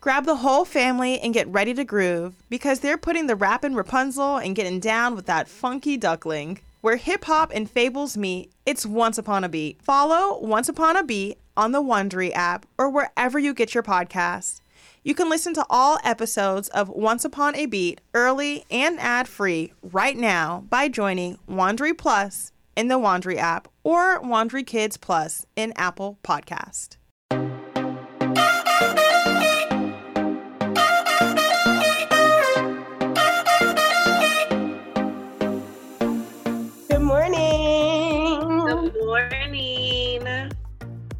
[0.00, 3.74] Grab the whole family and get ready to groove because they're putting the rap in
[3.74, 6.60] Rapunzel and getting down with that funky duckling.
[6.82, 9.82] Where hip hop and fables meet, it's Once Upon a Beat.
[9.82, 14.60] Follow Once Upon a Beat on the Wondery app or wherever you get your podcasts.
[15.02, 19.72] You can listen to all episodes of Once Upon a Beat early and ad free
[19.82, 25.72] right now by joining Wondery Plus in the Wondery app or Wondery Kids Plus in
[25.74, 26.98] Apple Podcast.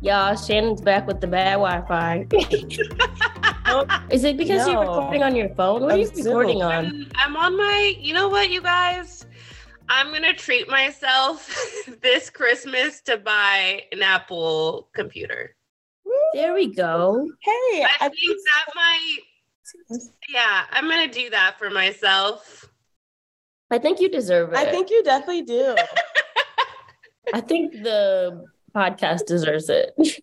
[0.00, 2.26] Y'all, Shannon's back with the bad Wi-Fi.
[3.70, 5.82] Oh, is it because you're recording on your phone?
[5.82, 6.24] What are you Of Zoom.
[6.28, 6.86] recording on?
[6.86, 9.26] I'm, I'm on my, you know what, you guys?
[9.90, 11.54] I'm going to treat myself
[12.00, 15.54] this Christmas to buy an Apple computer.
[16.32, 17.28] There we go.
[17.42, 19.18] Hey, I I, think that might,
[20.30, 22.70] yeah, I'm going to do that for myself.
[23.70, 24.56] I think you deserve it.
[24.56, 25.76] I think you definitely do.
[27.34, 28.46] I think the
[28.78, 29.92] podcast deserves it.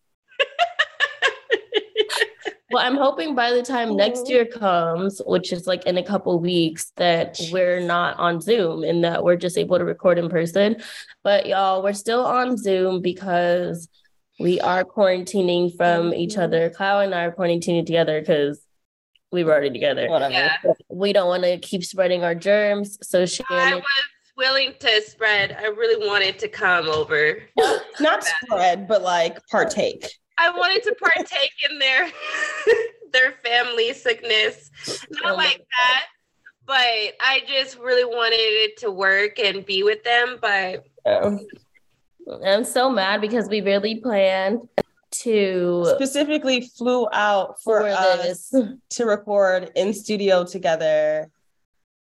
[2.71, 4.29] well, I'm hoping by the time next oh.
[4.29, 9.03] year comes, which is like in a couple weeks, that we're not on Zoom and
[9.03, 10.77] that we're just able to record in person.
[11.23, 13.89] But y'all, we're still on Zoom because
[14.39, 16.13] we are quarantining from mm-hmm.
[16.13, 16.69] each other.
[16.69, 18.61] Kyle and I are quarantining together because
[19.31, 20.09] we were already together.
[20.09, 20.33] Whatever.
[20.33, 20.55] Yeah.
[20.89, 22.97] We don't want to keep spreading our germs.
[23.01, 23.83] So I was
[24.37, 25.55] willing to spread.
[25.59, 27.39] I really wanted to come over.
[27.99, 30.07] Not spread, but like partake.
[30.37, 32.11] I wanted to partake in their
[33.13, 34.69] their family sickness.
[35.09, 36.05] Not Oh my like that,
[36.65, 40.37] but I just really wanted it to work and be with them.
[40.41, 41.39] But oh.
[42.45, 44.67] I'm so mad because we really planned
[45.11, 48.55] to Specifically flew out for, for us this,
[48.89, 51.31] to record in studio together.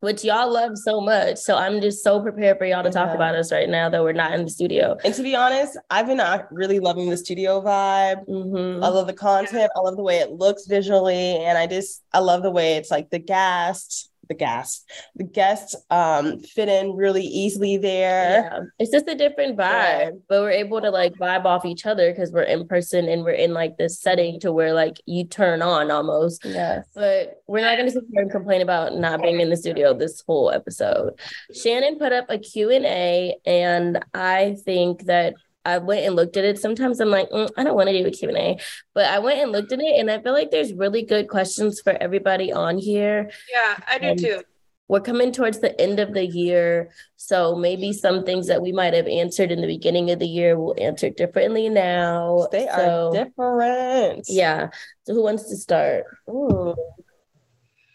[0.03, 1.39] Which y'all love so much.
[1.39, 3.15] So I'm just so prepared for y'all to talk Yeah.
[3.15, 4.97] about us right now that we're not in the studio.
[5.04, 6.21] And to be honest, I've been
[6.51, 8.27] really loving the studio vibe.
[8.28, 8.83] Mhm.
[8.83, 9.71] I love the content.
[9.77, 12.91] I love the way it looks visually, and I just I love the way it's
[12.91, 14.84] like the guests, the guests,
[15.15, 18.49] the guests um fit in really easily there.
[18.51, 18.61] Yeah.
[18.79, 20.11] It's just a different Yeah.
[20.11, 23.25] vibe, but we're able to like vibe off each other because we're in person and
[23.25, 26.45] we're in like this setting to where like you turn on almost.
[26.45, 26.87] Yes.
[26.95, 29.93] But we're not going to sit here and complain about not being in the studio
[29.95, 31.13] this whole episode.
[31.55, 36.59] Shannon put up a Q&A and I think that I went and looked at it.
[36.59, 38.59] Sometimes I'm like, "Mm, I don't want to do a Q&A,
[38.94, 41.80] but I went and looked at it and I feel like there's really good questions
[41.80, 43.30] for everybody on here.
[43.53, 44.42] yeah, I do Um, too.
[44.88, 46.91] we're coming towards the end of the year.
[47.16, 50.59] So maybe some things that we might have answered in the beginning of the year
[50.59, 52.48] will answer differently now.
[52.50, 54.26] They so, are different.
[54.28, 54.68] Yeah.
[55.04, 56.04] So who wants to start?
[56.28, 56.74] Ooh.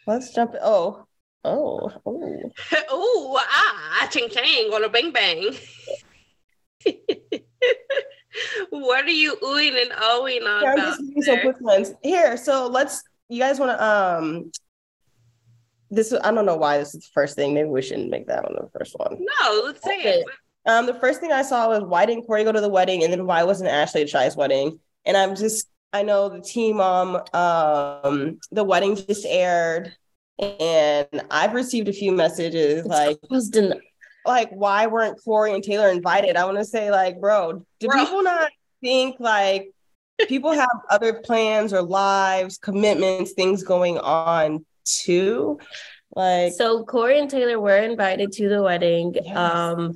[0.07, 0.55] Let's jump.
[0.61, 1.05] Oh,
[1.43, 2.11] oh, oh.
[2.93, 5.53] Ooh, ah, ching ching, on a bang bang.
[8.69, 11.43] what are you oohing and ohing on Yeah, I'm just giving some there?
[11.43, 11.93] quick ones.
[12.03, 13.03] Here, so let's.
[13.29, 14.51] You guys want to um.
[15.89, 17.53] This I don't know why this is the first thing.
[17.53, 19.17] Maybe we shouldn't make that one the first one.
[19.19, 20.09] No, let's say Okay.
[20.19, 20.25] it.
[20.65, 23.11] Um, the first thing I saw was why didn't Corey go to the wedding, and
[23.13, 24.79] then why wasn't Ashley at Shy's wedding?
[25.05, 29.95] And I'm just, I know the team mom, um, the wedding just aired,
[30.39, 33.79] and I've received a few messages like, Was den-
[34.27, 36.35] like why weren't Corey and Taylor invited?
[36.35, 38.06] I want to say like, bro, do Bro.
[38.06, 38.50] people not
[38.81, 39.71] think like
[40.27, 45.59] people have other plans or lives, commitments, things going on too?
[46.15, 49.13] Like, So Corey and Taylor were invited to the wedding.
[49.24, 49.38] Yes.
[49.38, 49.94] Um,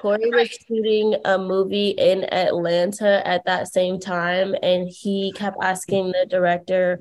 [0.00, 6.08] Corey was shooting a movie in Atlanta at that same time, and he kept asking
[6.08, 6.98] the director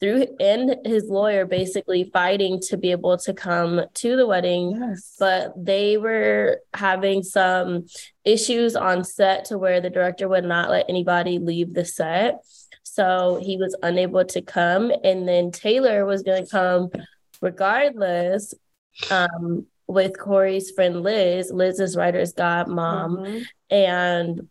[0.00, 5.16] through and his lawyer basically fighting to be able to come to the wedding yes,
[5.18, 7.86] but they were having some
[8.24, 12.40] issues on set to where the director would not let anybody leave the set.
[12.84, 14.92] So he was unable to come.
[15.04, 16.90] And then Taylor was going to come
[17.40, 18.54] regardless
[19.10, 21.50] um, with Corey's friend Liz.
[21.52, 23.18] Liz is writer's godmom.
[23.18, 23.46] Mhm.
[23.70, 24.48] And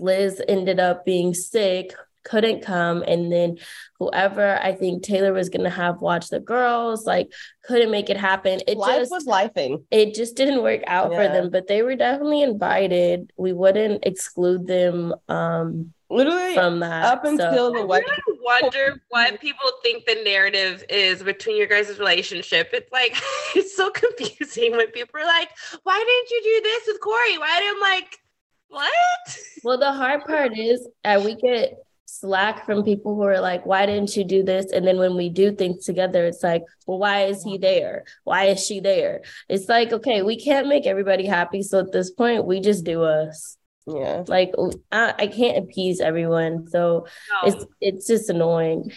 [0.00, 1.94] Liz ended up being sick,
[2.24, 3.02] couldn't come.
[3.06, 3.58] And then
[3.98, 7.30] whoever I think Taylor was going to have watch the girls, like,
[7.64, 8.60] couldn't make it happen.
[8.66, 9.84] It life just was lifing.
[9.90, 14.66] it just didn't work out for them but they were definitely invited we wouldn't exclude
[14.66, 18.08] them um Literally from that up So- until the I wedding.
[18.26, 22.68] really wonder what people think the narrative is between your guys' relationship.
[22.72, 23.16] It's like
[23.56, 25.48] it's so confusing when people are like,
[25.82, 28.18] "Why didn't you do this with Corey?" Why did I'm like,
[28.68, 31.83] "What?" well the hard part is uh, we get
[32.20, 34.72] slack from people who are like why didn't you do this?
[34.72, 38.04] And then when we do things together it's like well why is he there?
[38.24, 39.22] Why is she there?
[39.48, 41.62] It's like okay we can't make everybody happy.
[41.62, 43.56] So at this point we just do us.
[43.86, 44.24] Yeah.
[44.28, 44.52] like
[44.92, 46.68] i, I can't appease everyone.
[46.68, 47.06] So
[47.42, 48.90] No, it's it's just annoying.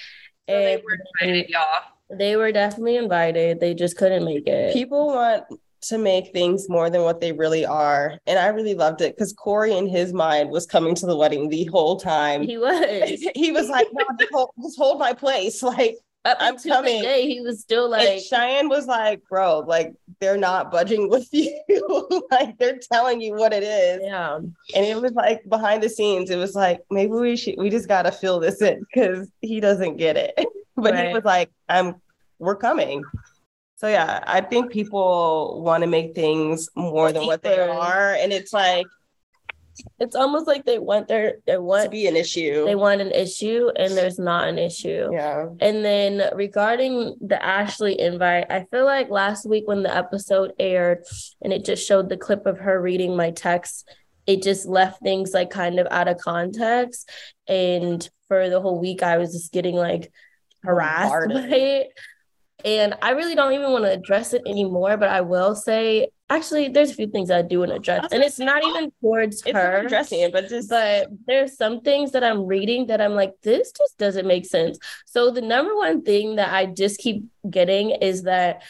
[0.49, 1.83] So they were invited, y'all.
[2.17, 3.59] they were definitely invited.
[3.59, 4.71] They just couldn't make it.
[4.73, 5.43] People want
[5.81, 8.19] to make things more than what they really are.
[8.25, 11.49] And I really loved it because Corey in his mind was coming to the wedding
[11.49, 12.41] the whole time.
[12.43, 15.63] he was he was like, no, just hold, just hold my place.
[15.77, 17.01] Like, up I'm coming.
[17.01, 21.27] day he was still and like Cheyenne was like, bro, like, they're not budging with
[21.31, 22.25] you.
[22.31, 24.01] like, they're telling you what it is.
[24.03, 24.51] yeah And
[24.85, 28.03] it was like behind the scenes, it was like, maybe we should, we just got
[28.03, 30.33] to fill this in because he doesn't get it.
[30.75, 31.95] but he was like, I'm,
[32.39, 33.03] we're coming.
[33.77, 38.13] So yeah, I think people want to make things more than what they are.
[38.13, 38.87] And it's like
[39.99, 42.65] it's almost like they want their they want to be an issue.
[42.65, 45.45] they want an issue and there's not an issue yeah.
[45.59, 51.03] and then regarding the ashley invite i feel like last week when the episode aired
[51.43, 53.87] and it just showed the clip of her reading my text
[54.25, 57.07] it just left things like kind of out of context
[57.47, 60.11] and for the whole week i was just getting like
[60.63, 61.89] harassed by it
[62.65, 66.67] and i really don't even want to address it anymore but i will say actually
[66.67, 69.55] there's a few things i do want to address and it's not even towards It's
[69.55, 73.33] her addressing it, but just but there's some things that I'm reading that I'm like,
[73.43, 74.79] this just doesn't make sense.
[75.05, 78.63] So the number one thing that I just keep getting is that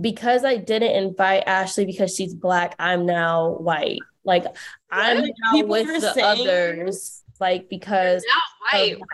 [0.00, 4.00] because I didn't invite Ashley because she's black, I'm now white.
[4.24, 4.44] Like
[4.90, 8.98] I'm now with the others, like because Now white.
[8.98, 9.08] What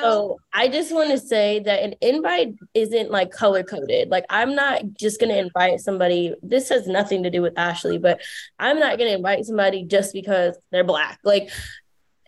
[0.00, 4.10] so I just want to say that an invite isn't like color coded.
[4.10, 6.34] Like I'm not just gonna invite somebody.
[6.42, 8.20] This has nothing to do with Ashley, but
[8.58, 11.18] I'm not gonna invite somebody just because they're black.
[11.24, 11.50] Like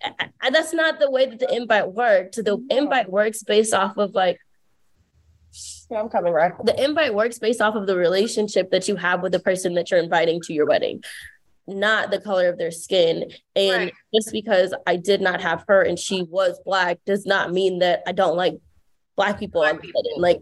[0.03, 2.37] I- I- that's not the way that the invite works.
[2.37, 4.39] The invite works based off of like
[5.95, 6.53] I'm coming right.
[6.65, 9.91] the invite works based off of the relationship that you have with the person that
[9.91, 11.03] you're inviting to your wedding
[11.67, 13.93] not the color of their skin and Right.
[14.15, 18.03] just because i did not have her and she was black does not mean that
[18.07, 18.55] i don't like
[19.17, 20.03] black people Black people.
[20.19, 20.41] like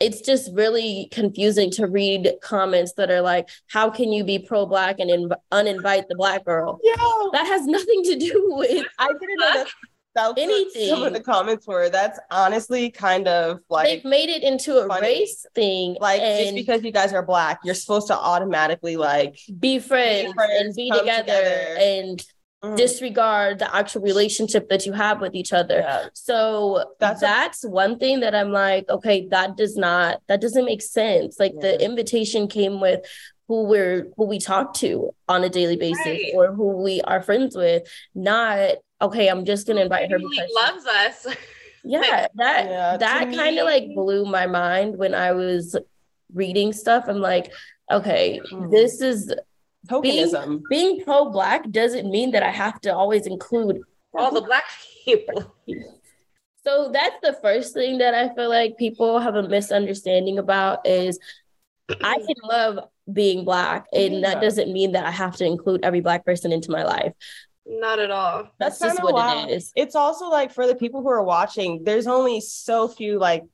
[0.00, 4.98] it's just really confusing to read comments that are like how can you be pro-black
[4.98, 6.94] and inv- uninvite the black girl Yeah.
[7.32, 9.68] that has nothing to do with I didn't know that.
[10.14, 10.88] That's Anything.
[10.90, 14.86] Some of the comments were that's honestly kind of like they've made it into a
[14.86, 15.06] funny.
[15.06, 19.78] race thing like just because you guys are black, you're supposed to automatically like be
[19.78, 21.76] friends, friends, and be together, together.
[21.80, 22.24] and
[22.64, 22.76] Mm.
[22.76, 25.78] disregard the actual relationship that you have with each other.
[25.80, 26.04] Yeah.
[26.14, 30.64] So That's that's, a- one thing that I'm like, okay, that does not that doesn't
[30.64, 31.40] make sense.
[31.40, 33.00] Like the invitation came with
[33.48, 36.30] who we're who we talk to on a daily basis Right.
[36.36, 37.82] or who we are friends with,
[38.14, 41.26] not okay, I'm just gonna invite her because she- loves us.
[41.84, 45.76] yeah, that Yeah, that kind of like blew my mind when I was
[46.32, 47.04] reading stuff.
[47.08, 47.52] I'm like,
[47.90, 48.70] okay, Mm.
[48.70, 49.34] this is
[49.88, 50.62] Tokenism.
[50.70, 53.80] being pro black doesn't mean that I have to always include
[54.14, 54.64] All the black
[55.04, 55.54] people.
[56.64, 61.18] So that's the first thing that I feel like people have a misunderstanding about is
[62.04, 62.78] I can love
[63.12, 66.70] being black and that doesn't mean that I have to include every black person into
[66.70, 67.14] my life.
[67.64, 68.48] Not at all.
[68.58, 69.48] That's, That's just what wild.
[69.48, 69.72] it is.
[69.76, 73.44] It's also like for the people who are watching, there's only so few like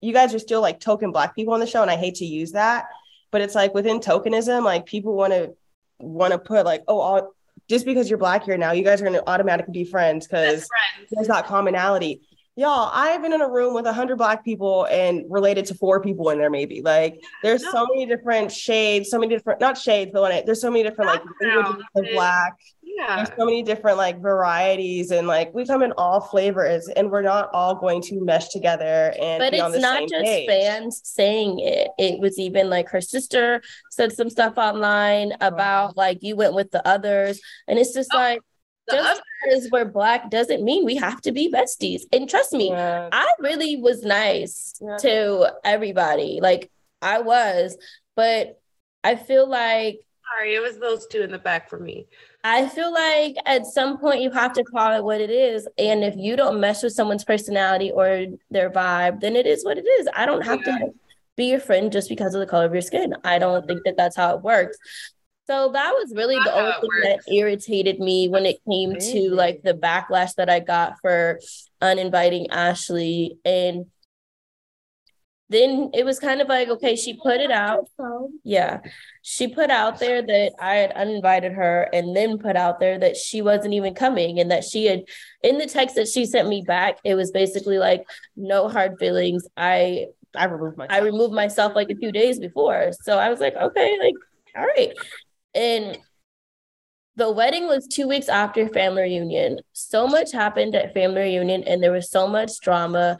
[0.00, 2.24] you guys are still like token black people on the show, and I hate to
[2.24, 2.86] use that,
[3.32, 5.54] but it's like within tokenism, like people want to
[5.98, 7.32] want to put like, oh, all,
[7.68, 10.70] just because you're black here now, you guys are gonna automatically be friends because Best
[10.96, 11.08] friends.
[11.10, 12.20] there's that commonality.
[12.58, 16.00] Y'all, I've been in a room with a hundred black people and related to four
[16.00, 16.80] people in there, maybe.
[16.80, 20.60] Like there's so many different shades, so many different not shades, but when it, there's
[20.60, 22.14] so many different like languages of Backgrounds.
[22.14, 22.52] black.
[22.96, 23.16] Yeah.
[23.16, 27.20] There's so many different like varieties, and like we come in all flavors, and we're
[27.22, 30.24] not all going to mesh together and But be on it's the not same just
[30.24, 30.48] page.
[30.48, 31.88] fans saying it.
[31.98, 33.60] It was even like her sister
[33.90, 37.38] said some stuff online about like you went with the others.
[37.68, 38.40] And it's just Oh, like
[38.88, 42.02] The just other- because we're black doesn't mean we have to be besties.
[42.12, 43.10] And trust me, Yeah.
[43.12, 44.96] I really was nice Yeah.
[44.98, 46.38] to everybody.
[46.40, 46.70] Like
[47.02, 47.76] I was,
[48.14, 48.58] but
[49.04, 50.00] I feel like
[50.38, 52.06] Sorry, it was those two in the back for me.
[52.48, 55.66] I feel like at some point you have to call it what it is.
[55.78, 59.78] And if you don't mesh with someone's personality or their vibe, then it is what
[59.78, 60.08] it is.
[60.14, 60.90] I don't have to
[61.36, 63.14] be your friend just because of the color of your skin.
[63.24, 64.76] I don't think that that's how it works.
[65.48, 69.30] So that was really Not the only thing that irritated me when it came to
[69.30, 71.40] like the backlash that I got for
[71.80, 73.38] uninviting Ashley.
[73.44, 73.86] And
[75.48, 77.88] then it was kind of like, okay, she put it out.
[78.42, 78.80] Yeah.
[79.22, 83.16] She put out there that I had uninvited her and then put out there that
[83.16, 85.04] she wasn't even coming and that she had
[85.42, 88.04] in the text that she sent me back, it was basically like
[88.36, 89.46] no hard feelings.
[89.56, 91.00] I I removed myself.
[91.00, 92.90] I removed myself like a few days before.
[93.02, 94.14] So I was like, okay, like,
[94.56, 94.92] all right.
[95.54, 95.98] And
[97.16, 99.60] the wedding was two weeks after family reunion.
[99.72, 103.16] So much happened at family reunion, and there was so much drama.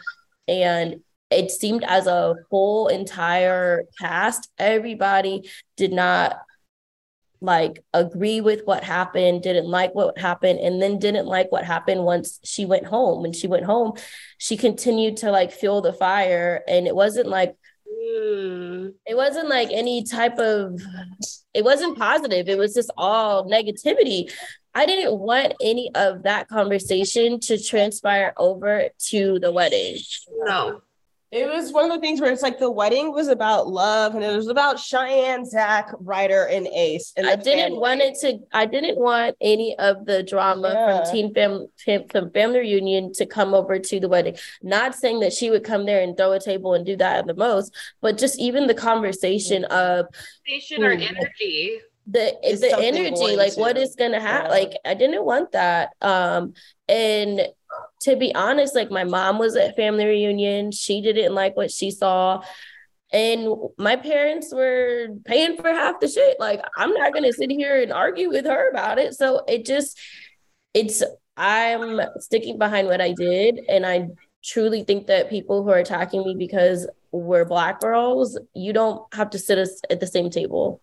[0.47, 6.38] And it seemed as a whole entire cast, everybody did not
[7.40, 12.02] like agree with what happened, didn't like what happened, and then didn't like what happened
[12.04, 13.23] once she went home.
[13.23, 13.92] When she went home,
[14.38, 16.62] she continued to like fuel the fire.
[16.66, 17.56] And it wasn't like
[17.88, 18.88] Hmm.
[19.06, 20.80] it wasn't like any type of
[21.54, 24.30] it wasn't positive it was just all negativity
[24.75, 29.99] i didn't want any of that conversation to transpire over to the wedding
[30.45, 30.80] No.
[31.37, 34.25] It was one of the things where it's like the wedding was about love and
[34.25, 37.12] it was about Cheyenne, Zach, Ryder, and Ace.
[37.16, 37.78] And i didn't family.
[37.78, 41.02] want it to i didn't want any of the drama Yeah.
[41.05, 45.21] from teen fam, fam, from family reunion to come over to the wedding not saying
[45.21, 47.75] that she would come there and throw a table and do that at the most
[48.00, 50.07] but just even the conversation of
[50.47, 51.81] Station or energy.
[52.07, 53.83] the Is the energy like what to.
[53.83, 54.57] is gonna happen Yeah.
[54.59, 56.55] like i didn't want that um
[56.88, 57.40] and
[58.00, 60.72] to be honest like my mom was at family reunion.
[60.72, 62.42] She didn't like what she saw.
[63.12, 63.48] And
[63.78, 66.38] my parents were paying for half the shit.
[66.40, 69.14] Like i'm not gonna sit here and argue with her about it.
[69.14, 69.98] So it just
[70.74, 71.02] it's
[71.36, 73.60] i'm sticking behind what i did.
[73.68, 74.08] And i
[74.44, 79.30] truly think that people who are attacking me because we're black girls you don't have
[79.30, 80.80] to sit us at the same table.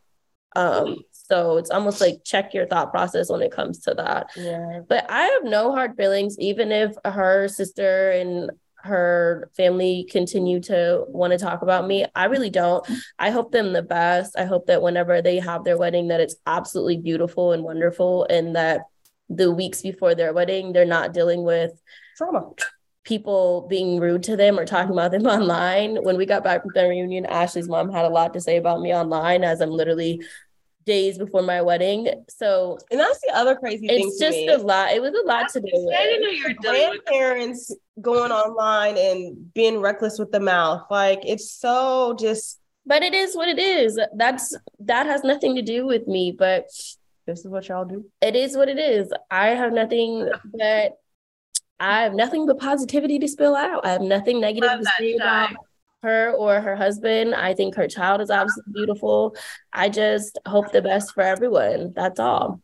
[0.55, 4.81] Um so it's almost like check your thought process when it comes to that Yeah.
[4.87, 11.05] but i have no hard feelings even if her sister and her family continue to
[11.07, 12.85] want to talk about me i really don't
[13.17, 16.35] i hope them the best i hope that whenever they have their wedding that it's
[16.45, 18.81] absolutely beautiful and wonderful and that
[19.29, 21.71] the weeks before their wedding they're not dealing with
[22.17, 22.49] Trauma.
[23.05, 25.95] people being rude to them or talking about them online.
[26.03, 28.81] When we got back from the reunion, Ashley's mom had a lot to say about
[28.81, 30.21] me online as I'm literally
[30.85, 32.07] days before my wedding.
[32.29, 34.07] So And that's the other crazy thing.
[34.07, 34.47] it's just me.
[34.49, 34.91] a lot.
[34.91, 36.37] It was a lot to do I didn't know with.
[36.37, 40.83] you were grandparents going online and being reckless with the mouth.
[40.89, 43.99] Like it's so just But it is what it is.
[44.15, 46.65] That's that has nothing to do with me, but
[47.25, 48.05] this is what y'all do.
[48.21, 49.11] it is what it is.
[49.31, 50.93] I have nothing but
[51.79, 53.85] I have nothing but positivity to spill out.
[53.85, 55.55] I have nothing negative Love to say about Shy.
[56.03, 57.33] Her or her husband.
[57.33, 59.35] I think her child is absolutely beautiful.
[59.71, 61.93] I just hope the best for everyone.
[61.95, 62.61] That's all.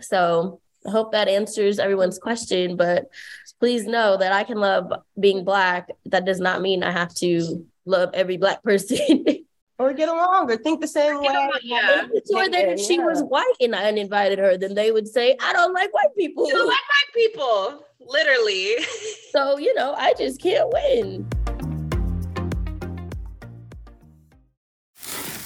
[0.00, 2.76] So I hope that answers everyone's question.
[2.76, 3.08] But
[3.60, 5.88] please know that I can love being black.
[6.06, 9.24] That does not mean I have to love every black person.
[9.78, 11.50] or get along or think the same way.
[11.62, 12.06] Yeah.
[12.32, 15.52] or that if she was white and I uninvited her, then they would say, I
[15.52, 16.46] don't like white people.
[16.46, 18.76] You don't like black people, literally.
[19.32, 21.28] So, you know, I just can't win.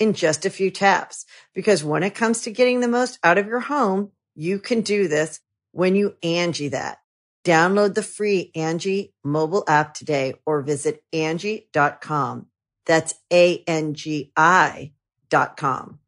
[0.00, 1.24] in just a few taps.
[1.54, 5.06] Because when it comes to getting the most out of your home, you can do
[5.06, 5.40] this
[5.70, 6.98] when you Angi that.
[7.44, 12.46] Download the free Angi mobile app today or visit Angi.com.
[12.86, 14.92] That's A-N-G-I
[15.28, 16.00] dot com.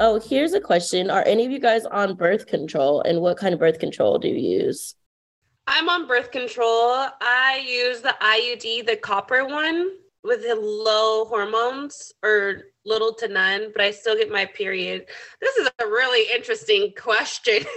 [0.00, 1.10] Oh, here's a question.
[1.10, 3.00] Are any of you guys on birth control?
[3.00, 4.94] And what kind of birth control do you use?
[5.66, 7.06] I'm on birth control.
[7.20, 9.90] I use the IUD, the copper one
[10.22, 15.06] with the low hormones or little to none, but I still get my period.
[15.40, 17.62] This is a really interesting question.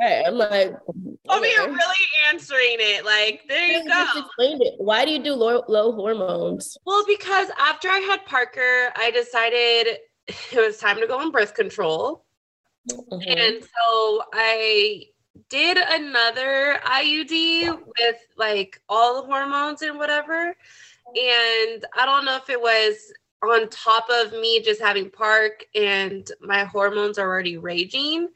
[0.00, 0.24] right.
[0.26, 0.74] I'm like,
[1.28, 3.04] I mean, you're really answering it.
[3.04, 4.06] Like, there you go.
[4.16, 4.74] Explained it.
[4.78, 6.76] Why do you do low, low hormones?
[6.84, 11.54] Well, because after I had Parker, I decided it was time to go on birth
[11.54, 12.24] control.
[12.90, 13.20] Mm-hmm.
[13.26, 15.04] And so I
[15.48, 20.54] did another IUD with like all the hormones and whatever.
[21.06, 26.30] And I don't know if it was on top of me just having Park and
[26.40, 28.28] my hormones are already raging,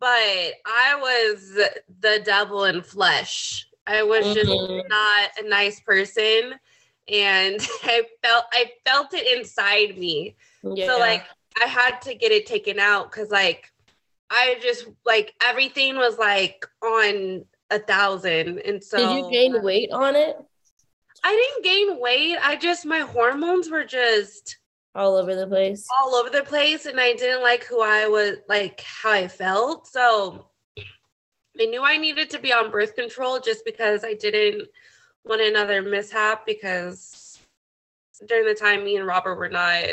[0.00, 1.50] but I was
[2.00, 3.66] the devil in flesh.
[3.86, 4.88] I was just mm-hmm.
[4.88, 6.54] not a nice person
[7.08, 10.36] and I felt I felt it inside me.
[10.62, 10.86] Yeah.
[10.86, 11.24] So like
[11.62, 13.72] I had to get it taken out cuz like
[14.30, 18.58] I just like everything was like on a thousand.
[18.60, 20.36] And so Did you gain weight on it?
[21.22, 22.36] I didn't gain weight.
[22.42, 24.58] I just my hormones were just
[24.94, 25.86] all over the place.
[26.00, 26.86] All over the place.
[26.86, 29.86] And I didn't like who I was like how I felt.
[29.86, 34.68] So I knew I needed to be on birth control just because I didn't
[35.24, 37.38] want another mishap because
[38.26, 39.84] during the time me and Robert were not,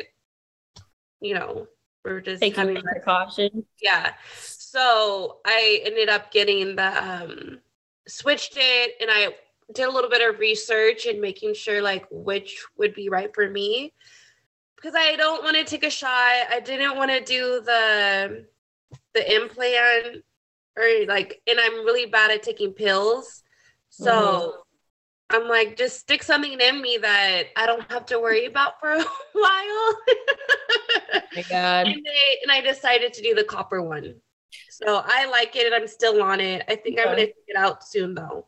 [1.21, 1.67] you know,
[2.03, 3.65] were just taking having precaution.
[3.81, 4.13] Yeah.
[4.39, 7.59] So I ended up getting the um
[8.07, 9.35] switched it and I
[9.73, 13.49] did a little bit of research and making sure like which would be right for
[13.49, 13.93] me.
[14.75, 16.09] Because I don't want to take a shot.
[16.09, 18.45] I didn't want to do the
[19.13, 20.23] the implant
[20.77, 23.43] or like and I'm really bad at taking pills.
[23.89, 24.57] So mm-hmm.
[25.33, 28.89] I'm like, just stick something in me that I don't have to worry about for
[28.89, 29.95] a while.
[31.35, 31.87] my God.
[31.87, 34.15] And, they, and, I decided to do the copper one.
[34.69, 36.63] So I like it and I'm still on it.
[36.67, 38.47] I think I'm going to take it out soon though.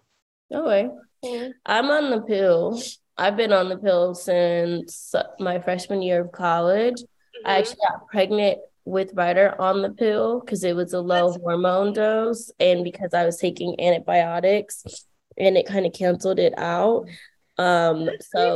[0.52, 0.90] Okay.
[1.22, 1.50] Yeah.
[1.66, 2.82] I'm on the pill.
[3.18, 6.96] I've been on the pill since my freshman year of college.
[6.96, 7.48] Mm-hmm.
[7.48, 11.42] I actually got pregnant with Ryder on the pill because it was a low That's
[11.42, 15.06] hormone dose and because I was taking antibiotics
[15.38, 17.06] and it kind of canceled it out.
[17.58, 18.56] Um, so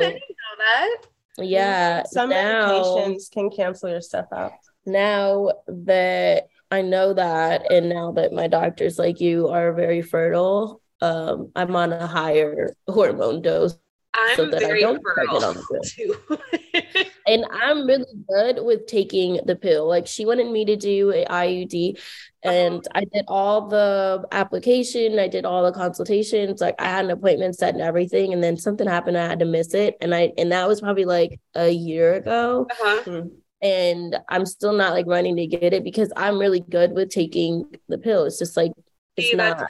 [1.37, 4.53] yeah, some now, medications can cancel your stuff out.
[4.85, 10.81] Now that I know that, and now that my doctors like you are very fertile,
[11.01, 13.77] um, I'm on a higher hormone dose.
[14.15, 16.15] I'm so that very I don't fertile too.
[17.27, 19.87] and I'm really good with taking the pill.
[19.87, 21.99] Like she wanted me to do a IUD
[22.43, 27.11] and I did all the application, I did all the consultations, like I had an
[27.11, 30.31] appointment set and everything and then something happened I had to miss it and I
[30.37, 32.67] and that was probably like a year ago.
[32.81, 33.23] Uh-huh.
[33.61, 37.65] And I'm still not like running to get it because I'm really good with taking
[37.89, 38.25] the pill.
[38.25, 38.71] It's just like
[39.17, 39.67] it's See, not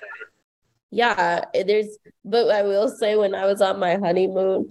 [0.90, 4.70] yeah, there's but I will say when I was on my honeymoon,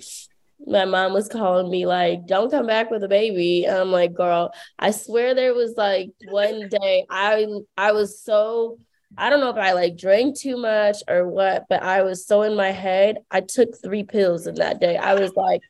[0.66, 4.14] my mom was calling me like, "Don't come back with a baby." And I'm like,
[4.14, 8.78] "Girl, I swear there was like one day I I was so
[9.16, 12.42] I don't know if I like drank too much or what, but I was so
[12.42, 13.18] in my head.
[13.30, 14.96] I took three pills in that day.
[14.96, 15.62] I was like,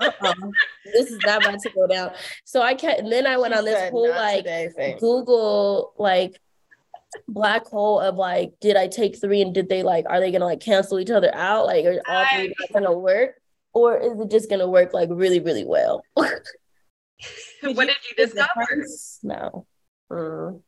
[0.00, 0.34] uh-uh,
[0.92, 2.10] this is not about to go down.
[2.44, 6.40] So I kept, and then I went She on this whole like today" Google like
[7.28, 10.44] black hole of like, did I take three and did they like, are they gonna
[10.44, 11.66] like cancel each other out?
[11.66, 13.36] Like, are all three not gonna work?
[13.74, 16.02] Or is it just gonna work like really, really well?
[16.16, 18.86] what did you discover?
[19.22, 19.66] no.
[20.10, 20.60] Mm.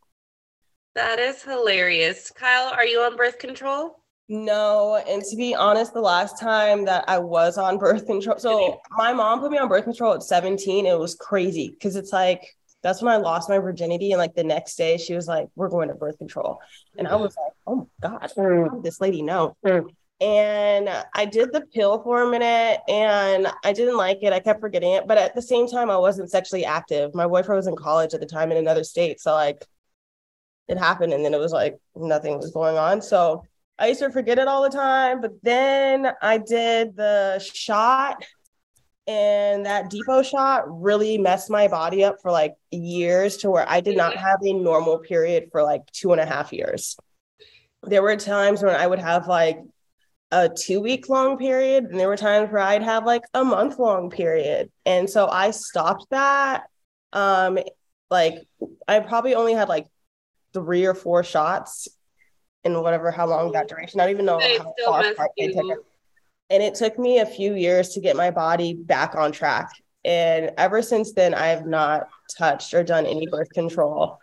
[0.94, 2.30] That is hilarious.
[2.30, 4.02] Kyle, are you on birth control?
[4.28, 8.80] No, and to be honest, the last time that I was on birth control, so
[8.90, 10.86] my mom put me on birth control at 17.
[10.86, 12.42] It was crazy because it's like
[12.82, 15.68] that's when I lost my virginity, and like the next day she was like, "We're
[15.68, 16.58] going to birth control,"
[16.98, 17.20] and I mm.
[17.20, 18.64] was like, "Oh my god, mm.
[18.64, 19.90] how did this lady know?" Mm.
[20.18, 24.32] And I did the pill for a minute, and I didn't like it.
[24.32, 27.14] I kept forgetting it, but at the same time, I wasn't sexually active.
[27.14, 29.62] My boyfriend was in college at the time in another state, so like
[30.68, 33.02] it happened, and then it was like nothing was going on.
[33.02, 33.44] So
[33.78, 38.24] I used to forget it all the time, but then I did the shot,
[39.06, 43.82] and that depot shot really messed my body up for like years to where I
[43.82, 46.96] did not have a normal period for like two and a half years.
[47.82, 49.60] There were times when I would have like
[50.30, 53.78] a two week long period, and there were times where I'd have like a month
[53.78, 54.70] long period.
[54.84, 56.64] And so I stopped that.
[57.12, 57.58] Um,
[58.10, 58.46] like
[58.86, 59.86] I probably only had like
[60.52, 61.88] three or four shots
[62.64, 64.00] in whatever how long that duration.
[64.00, 65.78] I don't even know They how far apart they took it.
[66.50, 69.70] And it took me a few years to get my body back on track.
[70.04, 74.18] And ever since then, I have not touched or done any birth control.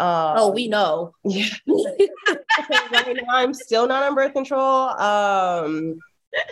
[0.00, 1.14] Um, Oh, we know.
[1.24, 1.44] yeah.
[1.68, 4.88] right now, I'm still not on birth control.
[4.88, 5.98] Um,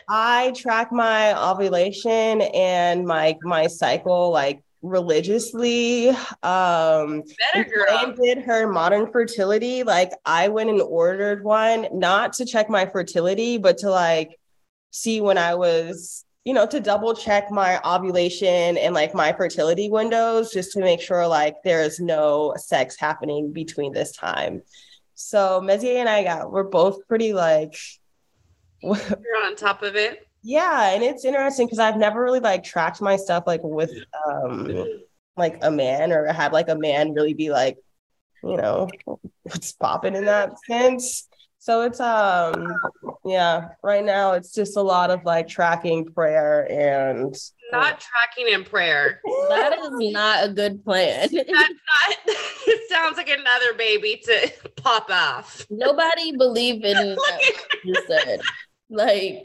[0.08, 6.08] I track my ovulation and my my cycle like religiously.
[6.42, 7.22] Um,
[7.54, 8.14] Better girl.
[8.22, 9.82] Did her modern fertility.
[9.82, 14.38] Like I went and ordered one, not to check my fertility, but to like
[14.90, 19.90] see when I was, you know, to double check my ovulation and like my fertility
[19.90, 24.62] windows, just to make sure like there's no sex happening between this time.
[25.12, 27.76] So Mezier and I got, we're both pretty like,
[28.82, 30.26] You're on top of it.
[30.42, 33.92] yeah, and it's interesting because I've never really like tracked my stuff like with
[34.26, 34.72] um
[35.37, 37.76] like a man or had like a man really be like,
[38.42, 38.88] you know,
[39.42, 41.28] what's popping in that sense.
[41.61, 42.73] So it's um
[43.25, 47.35] yeah, right now it's just a lot of like tracking prayer and
[47.73, 49.21] Not tracking in prayer.
[49.49, 51.29] That is not a good plan.
[51.33, 52.16] That's not.
[52.27, 55.66] It sounds like another baby to pop off.
[55.68, 57.42] Nobody believe in Look what
[57.85, 58.40] you said.
[58.88, 59.44] Like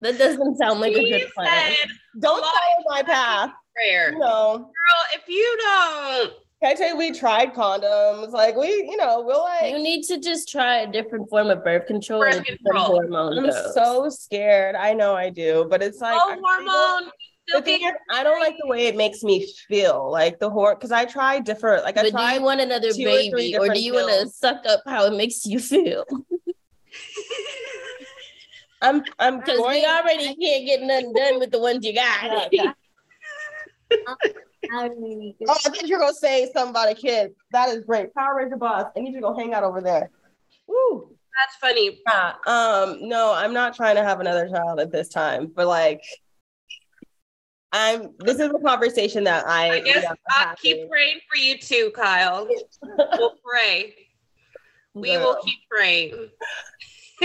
[0.00, 1.72] that doesn't sound like a good plan.
[1.72, 1.88] said
[2.20, 3.50] don't follow my path.
[3.74, 4.12] prayer.
[4.12, 6.32] You know, Girl, if you don't,
[6.64, 8.30] can I tell you we tried condoms?
[8.30, 11.62] Like we, you know, we'll like You need to just try a different form of
[11.62, 12.84] birth control Birth and control.
[12.86, 13.74] hormone I'm dose.
[13.74, 14.74] so scared.
[14.74, 17.10] I know I do, but it's like no I- hormone.
[17.52, 20.10] The thing is, I don't like the way it makes me feel.
[20.10, 21.84] Like the horn, because I tried different.
[21.84, 24.28] Like I but do you want another two or baby, or do you want to
[24.34, 26.04] suck up how it makes you feel?
[28.80, 29.04] I'm.
[29.18, 32.50] I'm Because we already can't get nothing done with the ones you got.
[34.06, 34.16] Oh,
[34.72, 37.34] I thought you were gonna say something about a kid.
[37.52, 38.14] That is great.
[38.14, 38.86] Power Ranger boss.
[38.96, 40.10] I need you to go hang out over there.
[40.66, 41.10] Woo.
[41.38, 42.00] That's funny.
[42.06, 42.34] Yeah.
[42.46, 43.08] Um.
[43.08, 45.52] No, I'm not trying to have another child at this time.
[45.54, 46.02] But like,
[47.72, 48.10] I'm.
[48.20, 49.70] This is a conversation that I.
[49.72, 52.48] I guess yeah, I'll keep praying for you too, Kyle.
[53.16, 53.94] We'll pray.
[54.94, 56.30] We will keep praying.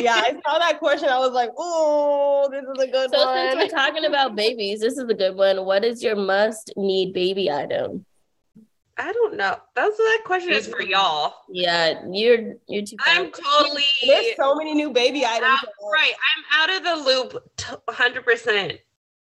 [0.04, 1.10] Yeah, I saw that question.
[1.10, 3.20] I was like, oh, this is a good one.
[3.20, 5.66] So since we're talking about babies, this is a good one.
[5.66, 8.06] What is your must need baby item?
[8.98, 9.56] I don't know.
[9.76, 11.34] That's that question is for y'all.
[11.50, 12.98] Yeah, you're you're too.
[13.00, 13.62] I'm far.
[13.62, 15.52] totally There's so many new baby items.
[15.52, 16.14] out, right.
[16.36, 17.52] I'm out of the loop,
[17.88, 18.78] 100%.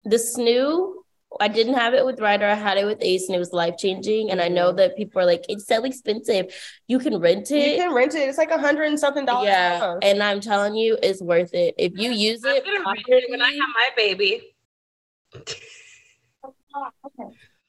[0.05, 1.02] the snoo.
[1.41, 2.47] I didn't have it with Ryder.
[2.47, 4.31] I had it with Ace, and it was life changing.
[4.31, 4.77] And I know mm-hmm.
[4.77, 6.55] that people are like, it's so expensive.
[6.89, 7.77] You can rent it.
[7.77, 8.29] You can rent it.
[8.29, 9.47] It's like a hundred and something dollars.
[9.47, 12.65] Yeah, and I'm telling you, it's worth it if you use I'm it.
[12.67, 14.55] it when I have my baby.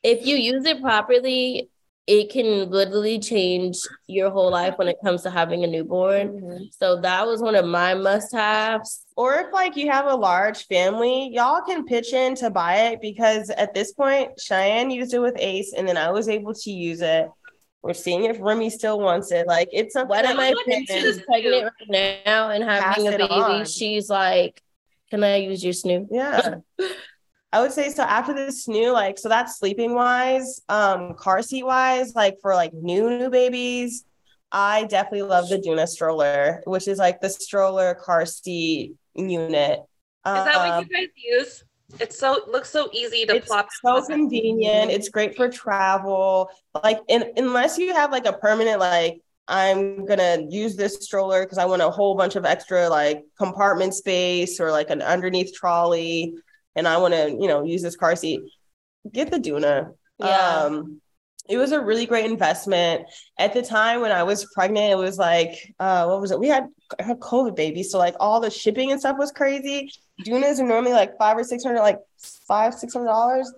[0.03, 1.69] if you use it properly,
[2.05, 6.29] it can literally change your whole life when it comes to having a newborn.
[6.29, 6.63] Mm-hmm.
[6.71, 9.05] So that was one of my must-haves.
[9.15, 13.01] Or if like you have a large family, y'all can pitch in to buy it
[13.01, 16.71] because at this point, Cheyenne used it with Ace, and then I was able to
[16.71, 17.29] use it.
[17.81, 19.47] We're seeing if Remy still wants it.
[19.47, 22.63] Like it's a what am I look into friends is this pregnant right now and
[22.63, 23.65] having Pass a baby.
[23.65, 24.61] She's like,
[25.09, 26.55] "Can I use your Snoo?" Yeah.
[27.53, 31.63] I would say so after this new, like, so that's sleeping wise, um, car seat
[31.63, 34.05] wise, like for like new, new babies,
[34.51, 39.79] I definitely love the Doona stroller, which is like the stroller car seat unit.
[39.79, 39.85] Is
[40.25, 41.63] that what Um, you guys use?
[41.99, 43.67] It's so looks so easy to it's plop.
[43.85, 44.89] so convenient.
[44.89, 46.49] It's great for travel.
[46.83, 51.57] Like, in, unless you have like a permanent, like, I'm gonna use this stroller because
[51.59, 56.33] I want a whole bunch of extra like compartment space or like an underneath trolley,
[56.75, 58.41] and I want to, you know, use this car seat.
[59.11, 59.93] Get the Doona.
[60.19, 60.61] Yeah.
[60.65, 61.01] Um,
[61.49, 63.03] it was a really great investment.
[63.37, 66.39] At the time when I was pregnant, it was like, uh, what was it?
[66.39, 66.67] We had,
[66.99, 69.91] had COVID baby, so like all the shipping and stuff was crazy.
[70.25, 71.99] Doonas are normally like five or six hundred, like
[72.47, 73.51] five, six hundred dollars.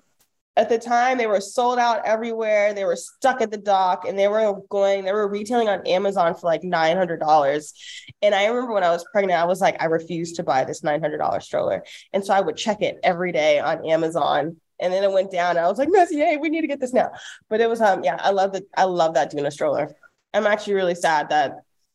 [0.57, 2.73] At the time, they were sold out everywhere.
[2.73, 5.03] They were stuck at the dock, and they were going.
[5.03, 7.73] They were retailing on Amazon for like nine hundred dollars.
[8.21, 10.83] And I remember when I was pregnant, I was like, I refuse to buy this
[10.83, 14.57] nine hundred dollars stroller, and so I would check it every day on Amazon.
[14.79, 15.57] And then it went down.
[15.57, 17.11] I was like, Messier, we need to get this now.
[17.49, 19.93] But it was um, yeah, I love the I love that Doona stroller.
[20.33, 21.53] I'm actually really sad that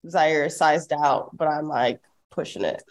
[0.09, 2.83] Zaire is sized out, but I'm like pushing it.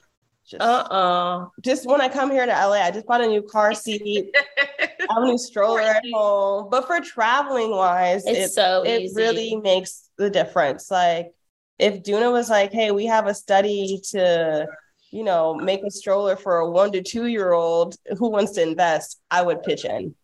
[0.49, 1.45] Just, Uh-uh.
[1.61, 4.33] just when I come here to LA, I just bought a new car seat.
[4.79, 6.69] I have a new stroller at home.
[6.71, 9.15] But for traveling wise, It's it, so it easy.
[9.15, 10.89] really makes the difference.
[10.89, 11.33] Like
[11.77, 14.67] if Doona was like, hey, we have a study to,
[15.11, 18.63] you know, make a stroller for a one to two year old who wants to
[18.63, 20.15] invest, I would pitch in.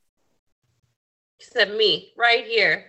[1.40, 2.86] said me right here.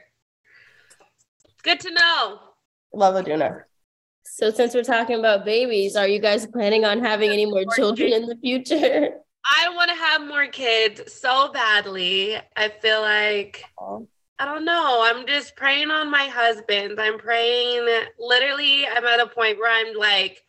[1.62, 2.38] Good to know.
[2.94, 3.64] Love a Doona.
[4.36, 8.12] So since we're talking about babies, are you guys planning on having any more children
[8.12, 9.08] in the future?
[9.50, 12.36] I want to have more kids so badly.
[12.54, 13.64] I feel like
[14.38, 15.00] I don't know.
[15.06, 17.00] I'm just praying on my husband.
[17.00, 17.88] I'm praying.
[18.18, 20.42] Literally, I'm at a point where I'm like,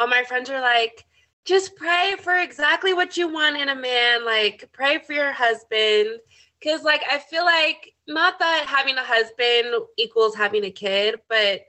[0.00, 1.04] all my friends are like,
[1.44, 4.24] just pray for exactly what you want in a man.
[4.24, 6.20] Like, pray for your husband.
[6.64, 11.60] Cause, like, I feel like not that having a husband equals having a kid, but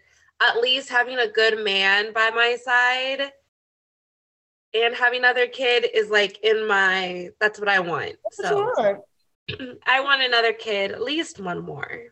[0.41, 3.31] at least having a good man by my side
[4.73, 8.15] and having another kid is like in my, that's what I want.
[8.31, 8.73] So.
[8.77, 9.01] Sure.
[9.85, 12.03] I want another kid, at least one more.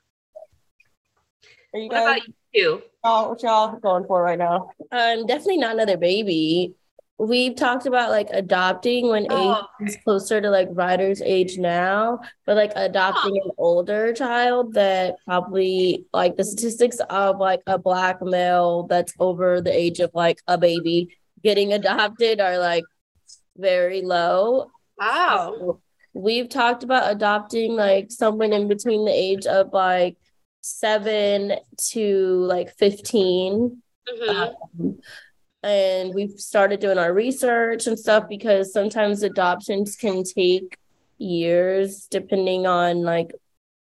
[1.74, 2.82] Are you What guys about you?
[3.04, 4.72] y'all, what y'all going for right now?
[4.92, 6.74] Um, definitely not another baby.
[7.20, 12.20] We've talked about like adopting when Oh, age is closer to like Ryder's age now,
[12.46, 18.22] but like adopting an older child that probably like the statistics of like a black
[18.22, 22.86] male that's over the age of like a baby getting adopted are like
[23.58, 24.72] very low.
[24.98, 25.56] Wow.
[25.60, 25.82] So
[26.14, 30.16] we've talked about adopting like someone in between the age of like
[30.62, 31.54] seven
[31.92, 34.30] to like 15 Mhm.
[34.30, 35.00] um,
[35.64, 40.78] and we've started doing our research and stuff because sometimes adoptions can take
[41.18, 43.32] years depending on like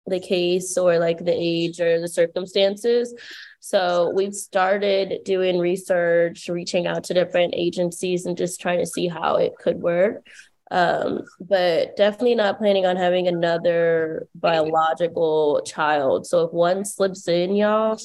[0.06, 3.14] the case or like the age or the circumstances.
[3.60, 9.08] So we've started doing research reaching out to different agencies and just trying to see
[9.08, 10.26] how it could work.
[10.70, 16.26] Um but definitely not planning on having another biological child.
[16.26, 17.98] So if one slips in y'all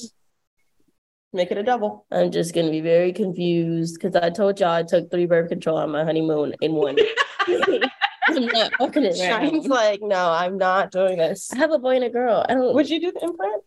[1.34, 2.06] Make it a double.
[2.12, 5.76] I'm just gonna be very confused because I told y'all I took three birth control
[5.78, 6.96] on my honeymoon in one.
[8.26, 9.74] I'm not fucking it right Shine's now.
[9.74, 11.52] like, no, I'm not doing this.
[11.52, 12.44] I have a boy and a girl.
[12.48, 12.74] I don't.
[12.74, 13.62] Would you do the implant?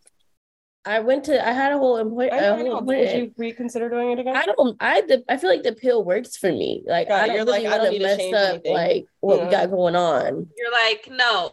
[0.85, 1.45] I went to.
[1.45, 2.31] I had a whole employee.
[2.31, 2.79] I A don't know.
[2.79, 4.35] Would you reconsider doing it again?
[4.37, 4.77] I don't.
[4.79, 6.83] I the, I feel like the pill works for me.
[6.87, 8.73] Like Yeah, I don't you're really like, I don't want to to mess up anything.
[8.73, 9.45] like what Yeah.
[9.45, 10.47] we got going on.
[10.57, 11.51] You're like, no.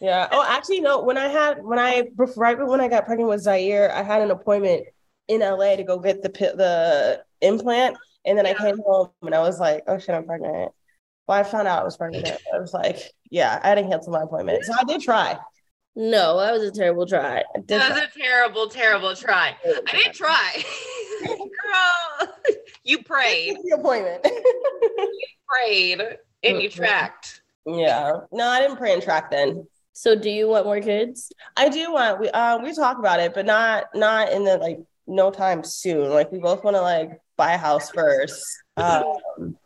[0.00, 0.28] Yeah.
[0.32, 1.02] Oh, actually, no.
[1.02, 4.22] When I had when I bef- right when I got pregnant with Zaire, I had
[4.22, 4.86] an appointment
[5.28, 9.34] in LA to go get the pi- the implant, and then I came home and
[9.34, 10.72] I was like, oh shit, I'm pregnant.
[11.26, 12.26] Well, I found out I was pregnant.
[12.54, 12.98] I was like,
[13.30, 14.64] yeah, I didn't cancel my appointment.
[14.64, 15.36] So I did try.
[15.98, 17.38] No, that was a terrible try.
[17.38, 18.04] I That was try.
[18.06, 19.56] a terrible, terrible try.
[19.64, 20.64] I didn't try.
[21.26, 22.34] Girl,
[22.84, 24.20] you prayed, the appointment.
[24.24, 26.00] You prayed,
[26.44, 26.74] and you Mhm.
[26.74, 27.40] tracked.
[27.66, 28.12] yeah.
[28.30, 29.66] No, I didn't pray and track then.
[29.94, 31.32] So do you want more kids?
[31.56, 34.78] I do want we uh we talk about it, but not not in the like
[35.06, 36.10] no time soon.
[36.10, 38.44] Like we both want to like buy a house first.
[38.76, 39.56] Um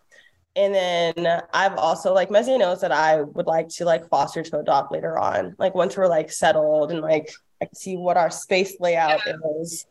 [0.57, 4.59] and then I've also like Messi knows that I would like to like foster to
[4.59, 5.55] adopt later on.
[5.59, 7.31] Like once we're like settled and like
[7.63, 9.21] I can see what our space layout
[9.61, 9.87] is.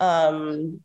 [0.00, 0.80] Um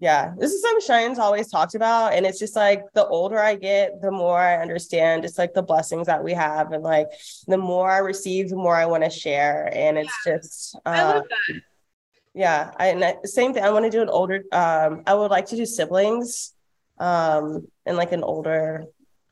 [0.00, 2.12] yeah, this is something Cheyenne's always talked about.
[2.12, 5.62] And it's just like the older I get, the more I understand just like the
[5.62, 6.72] blessings that we have.
[6.72, 7.08] And like
[7.48, 9.70] the more I receive, the more I want to share.
[9.74, 10.36] And it's yeah.
[10.36, 11.60] just uh, I love that.
[12.38, 12.70] Yeah.
[12.76, 13.64] I, and I, same thing.
[13.64, 16.54] I want to do an older um I would like to do siblings
[16.98, 18.84] um and like an older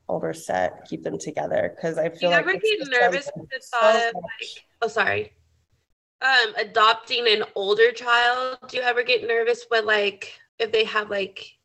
[0.09, 1.77] older set, keep them together.
[1.81, 4.15] Cause I feel like Do you like ever get nervous with the thought so of
[4.15, 5.33] like oh sorry.
[6.21, 8.59] Um adopting an older child.
[8.69, 11.56] Do you ever get nervous with like if they have like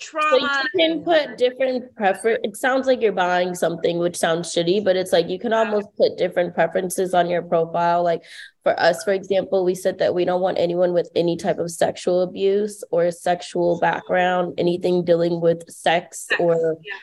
[0.00, 0.40] trauma.
[0.40, 2.38] So you can put different prefer.
[2.42, 5.88] It sounds like you're buying something, which sounds shitty, but it's like you can almost
[5.96, 8.02] put different preferences on your profile.
[8.02, 8.22] Like
[8.62, 11.70] for us, for example, we said that we don't want anyone with any type of
[11.70, 16.40] sexual abuse or sexual background, anything dealing with sex, sex.
[16.40, 16.76] or.
[16.82, 16.94] Yeah.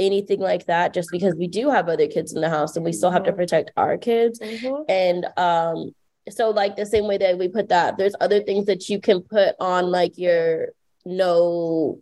[0.00, 2.92] Anything like that, just because we do have other kids in the house and we
[2.92, 3.40] still have to mm-hmm.
[3.40, 4.38] protect our kids.
[4.38, 4.82] Mm-hmm.
[4.88, 5.92] And um,
[6.30, 9.22] so like the same way that we put that there's other things that you can
[9.22, 10.68] put on like your
[11.08, 11.98] no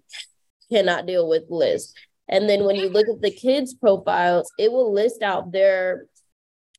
[0.70, 1.96] cannot deal with list
[2.28, 6.06] and then when you look at the kids profiles it will list out their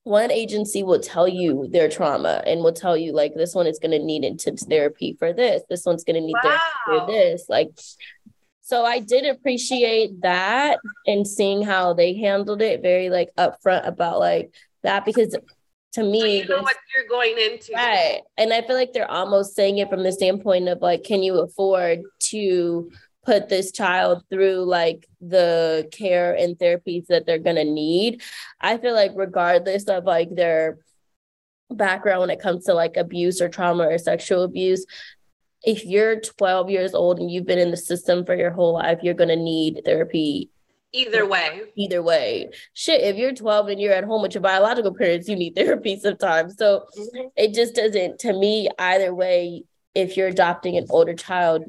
[0.04, 3.80] one agency will tell you their trauma and will tell you like this one is
[3.80, 6.60] going to need intense therapy for this this one's going to need wow.
[6.86, 7.70] therapy for this like
[8.62, 14.20] so i did appreciate that and seeing how they handled it very like upfront about
[14.20, 15.36] like that because
[15.94, 17.72] to me you know what you're going into.
[17.74, 21.24] Right and i feel like they're almost saying it from the standpoint of like can
[21.24, 22.90] you afford to
[23.28, 28.24] put this child through like the care and therapies that they're going to need?
[28.62, 30.78] I feel like regardless of like their
[31.70, 34.86] background when it comes to like abuse or trauma or sexual abuse
[35.64, 39.00] if you're 12 years old and you've been in the system for your whole life
[39.04, 40.50] you're going to need therapy
[40.94, 41.62] Either way.
[41.76, 42.50] Either way.
[42.74, 46.00] Shit, if you're 12 and you're at home with your biological parents, you need therapy
[46.00, 46.56] sometimes.
[46.58, 47.28] So mm-hmm.
[47.36, 51.64] it just doesn't, to me, either way, if you're adopting an older child,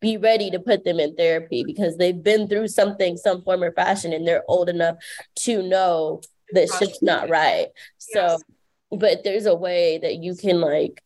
[0.00, 3.72] be ready to put them in therapy because they've been through something, some form or
[3.72, 4.96] fashion, and they're old enough
[5.36, 7.68] to know that shit's not right.
[7.98, 8.38] So,
[8.90, 11.02] but there's a way that you can like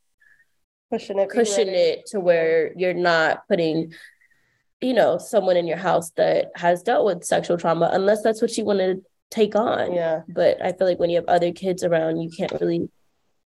[0.92, 3.92] cushion it, cushion it to where you're not putting
[4.85, 8.57] you know, someone in your house that has dealt with sexual trauma, unless that's what
[8.57, 9.92] you want to take on.
[9.92, 10.23] Yeah.
[10.29, 12.88] But I feel like when you have other kids around, you can't really.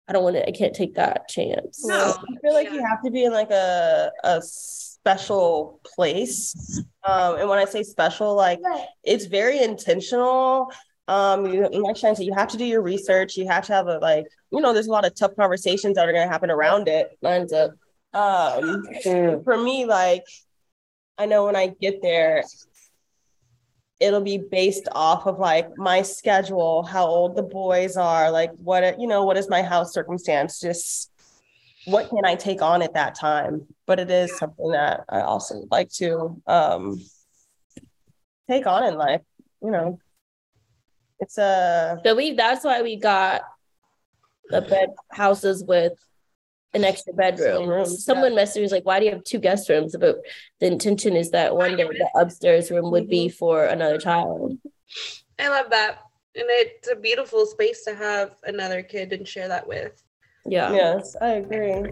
[0.07, 0.47] I don't want to.
[0.47, 1.85] I can't take that chance.
[1.85, 2.75] No, I feel like yeah.
[2.75, 6.81] you have to be in like a a special place.
[7.03, 8.59] Um, and when I say special, like
[9.03, 10.71] it's very intentional.
[11.07, 13.35] Um, you like Shine said, you have to do your research.
[13.35, 16.07] You have to have a like, you know, there's a lot of tough conversations that
[16.07, 17.17] are going to happen around it.
[17.21, 17.71] Lines up.
[18.13, 18.83] Um,
[19.43, 20.23] for me, like
[21.17, 22.43] I know when I get there,
[23.99, 28.99] it'll be based off of like my schedule, how old the boys are, like what
[28.99, 31.11] you know, what is my house circumstance, just
[31.85, 33.67] what can I take on at that time.
[33.85, 36.99] But it is something that I also like to um
[38.49, 39.21] take on in life,
[39.61, 39.99] you know.
[41.19, 43.43] It's a so we that's why we got
[44.49, 45.93] the bed houses with
[46.73, 47.67] an extra bedroom.
[47.67, 47.85] Room.
[47.85, 48.43] Someone yeah.
[48.43, 50.17] messaged me was like, "Why do you have two guest rooms?" But
[50.59, 53.35] the intention is that one day the upstairs room would be mm-hmm.
[53.35, 54.57] for another child.
[55.39, 55.99] I love that,
[56.35, 60.03] and it's a beautiful space to have another kid and share that with.
[60.45, 60.73] Yeah.
[60.73, 61.91] Yes, I agree.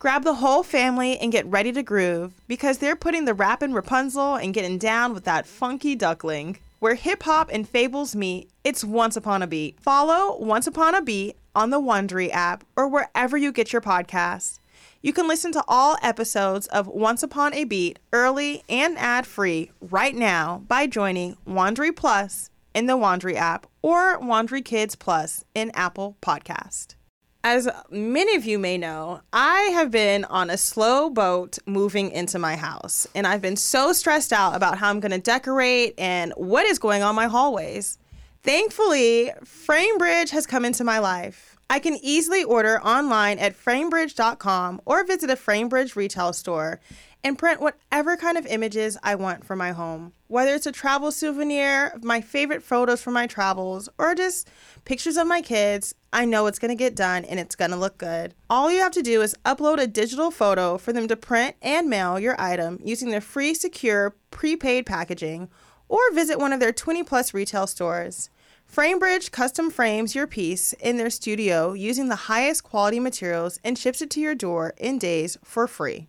[0.00, 3.74] Grab the whole family and get ready to groove because they're putting the rap in
[3.74, 6.56] Rapunzel and getting down with that funky duckling.
[6.78, 9.78] Where hip hop and fables meet, it's Once Upon a Beat.
[9.78, 14.58] Follow Once Upon a Beat on the Wondery app or wherever you get your podcasts.
[15.02, 19.70] You can listen to all episodes of Once Upon a Beat early and ad free
[19.82, 25.70] right now by joining Wondery Plus in the Wondery app or Wondery Kids Plus in
[25.74, 26.94] Apple Podcast.
[27.42, 32.38] As many of you may know, I have been on a slow boat moving into
[32.38, 36.34] my house, and I've been so stressed out about how I'm going to decorate and
[36.36, 37.96] what is going on my hallways.
[38.42, 41.56] Thankfully, FrameBridge has come into my life.
[41.70, 46.78] I can easily order online at framebridge.com or visit a FrameBridge retail store
[47.22, 50.12] and print whatever kind of images I want for my home.
[50.28, 54.48] Whether it's a travel souvenir, my favorite photos from my travels, or just
[54.84, 58.34] pictures of my kids, I know it's to get done and it's to look good.
[58.48, 61.88] All you have to do is upload a digital photo for them to print and
[61.88, 65.48] mail your item using their free, secure, prepaid packaging,
[65.88, 68.30] or visit one of their 20 plus retail stores.
[68.72, 74.00] FrameBridge custom frames your piece in their studio using the highest quality materials and ships
[74.00, 76.08] it to your door in days for free.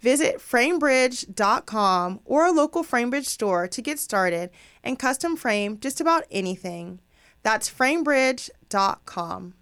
[0.00, 4.50] Visit framebridge.com or a local FrameBridge store to get started
[4.84, 7.00] and custom frame just about anything.
[7.42, 9.54] That's framebridge.com.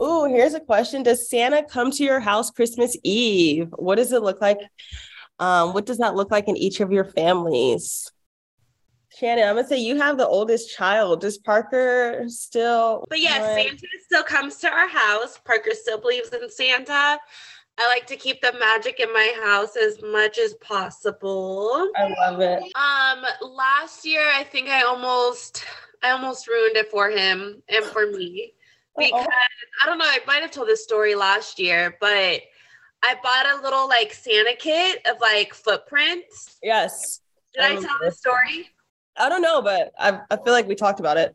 [0.00, 1.02] Ooh, here's a question.
[1.02, 3.68] Does Santa come to your house Christmas Eve?
[3.76, 4.58] What does it look like?
[5.40, 8.10] Um, what does that look like in each of your families?
[9.18, 11.22] Shannon, I'm gonna say you have the oldest child.
[11.22, 13.04] Does Parker still?
[13.08, 15.40] But yeah, Santa still comes to our house.
[15.44, 17.18] Parker still believes in Santa.
[17.80, 21.90] I like to keep the magic in my house as much as possible.
[21.96, 22.62] I love it.
[22.76, 23.24] Um,
[23.56, 25.64] last year I think I almost,
[26.02, 28.54] I almost ruined it for him and for me
[28.96, 29.26] because
[29.82, 30.04] I don't know.
[30.06, 32.40] I might have told this story last year, but
[33.02, 36.58] I bought a little like Santa kit of like footprints.
[36.62, 37.20] Yes.
[37.54, 38.70] Did I tell the story?
[39.18, 41.34] I don't know, but I, I feel like we talked about it.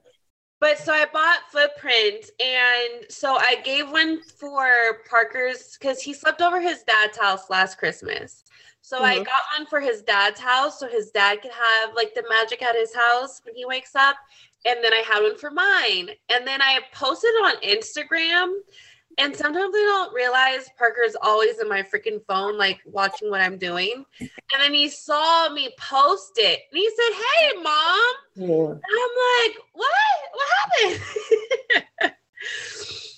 [0.59, 6.41] But so I bought footprints, and so I gave one for Parker's because he slept
[6.41, 8.43] over his dad's house last Christmas.
[8.81, 9.25] So I Mhm.
[9.25, 12.75] got one for his dad's house so his dad could have like the magic at
[12.75, 14.15] his house when he wakes up.
[14.65, 16.09] And then I had one for mine.
[16.29, 18.53] And then I posted on Instagram.
[19.17, 23.57] And sometimes I don't realize Parker's always in my freaking phone, like watching what I'm
[23.57, 24.05] doing.
[24.19, 28.13] And then he saw me post it and he said, Hey, mom.
[28.71, 29.89] And I'm like, what?
[30.33, 32.15] What happened?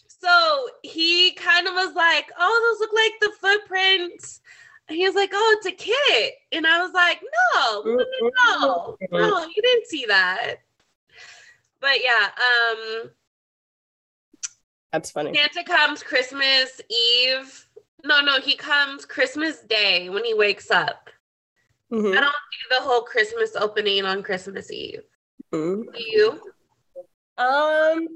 [0.08, 4.42] so he kind of was like, oh, those look like the footprints.
[4.88, 6.34] And he was like, oh, it's a kit.
[6.52, 7.20] And I was like,
[7.54, 10.58] no, no, no, no, no, you didn't see that.
[11.80, 13.10] But yeah, um,
[14.92, 15.36] That's funny.
[15.36, 17.66] Santa comes Christmas Eve.
[18.04, 21.10] No, no, he comes Christmas Day when he wakes up.
[21.92, 22.12] Mhm.
[22.12, 25.04] I don't do the whole Christmas opening on Christmas Eve.
[25.52, 25.84] Mhm.
[25.94, 26.42] Do you?
[27.38, 28.08] Um,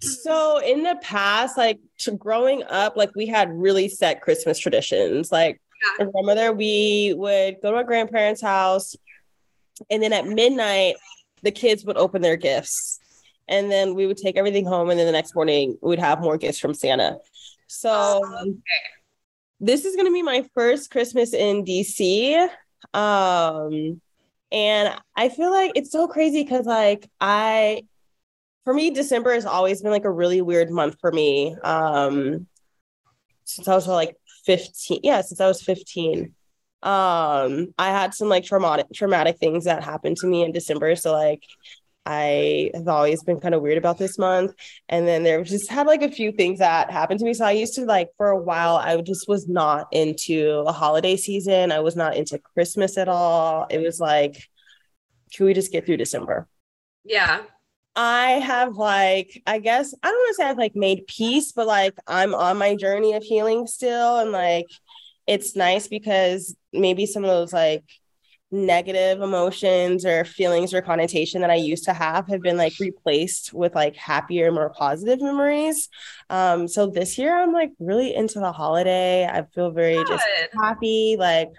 [0.00, 5.30] so in the past, like to growing up, like we had really set Christmas traditions.
[5.30, 5.60] Like
[5.98, 8.96] my grandmother, we would go to our grandparents' house,
[9.90, 10.96] and then at midnight,
[11.42, 12.98] the kids would open their gifts,
[13.48, 16.36] and then we would take everything home, and then the next morning we'd have more
[16.36, 17.18] gifts from Santa.
[17.68, 18.22] So
[19.60, 22.48] this is gonna be my first Christmas in DC.
[22.94, 24.00] Um,
[24.52, 27.82] and I feel like it's so crazy because like I
[28.66, 31.56] for me, December has always been like a really weird month for me.
[31.62, 32.48] Um,
[33.44, 36.34] since I was like 15, yeah, since I was 15.
[36.82, 40.96] Um, I had some like traumatic traumatic things that happened to me in December.
[40.96, 41.42] So like
[42.06, 44.54] I have always been kind of weird about this month.
[44.88, 47.34] And then there just had like a few things that happened to me.
[47.34, 51.16] So I used to like for a while, I just was not into a holiday
[51.16, 51.72] season.
[51.72, 53.66] I was not into Christmas at all.
[53.68, 54.48] It was like,
[55.34, 56.46] can we just get through December?
[57.04, 57.42] Yeah.
[57.96, 61.66] I have like, I guess I don't want to say I've like made peace, but
[61.66, 64.18] like I'm on my journey of healing still.
[64.18, 64.66] And like
[65.26, 67.84] it's nice because maybe some of those like
[68.52, 73.52] negative emotions or feelings or connotation that I used to have have been like replaced
[73.52, 75.88] with like happier, more positive memories.
[76.30, 79.26] Um, so this year I'm like really into the holiday.
[79.26, 80.48] I feel very just Good.
[80.60, 81.50] happy, like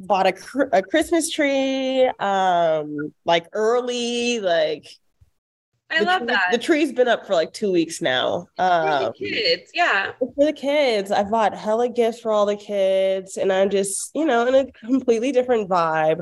[0.00, 4.86] bought a, cr- a Christmas tree, um, like early, like
[5.90, 6.48] I the love tree- that.
[6.52, 8.46] The tree's been up for like two weeks now.
[8.56, 10.12] For Um, the kids, yeah.
[10.18, 11.10] for the kids.
[11.10, 14.70] I bought hella gifts for all the kids, and I'm just, you know, in a
[14.72, 16.20] completely different vibe.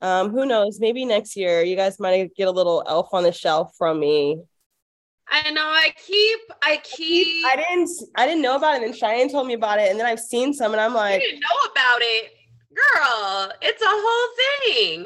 [0.00, 0.78] Um, who knows?
[0.80, 4.38] Maybe next year you guys might get a little elf on the shelf from me.
[5.28, 5.62] I know.
[5.64, 6.40] I keep.
[6.62, 7.46] I keep.
[7.46, 10.06] I didn't I didn't know about it, and Cheyenne told me about it, and then
[10.06, 12.32] I've seen some and I'm like I didn't know about it,
[12.74, 13.52] girl.
[13.62, 14.36] It's a whole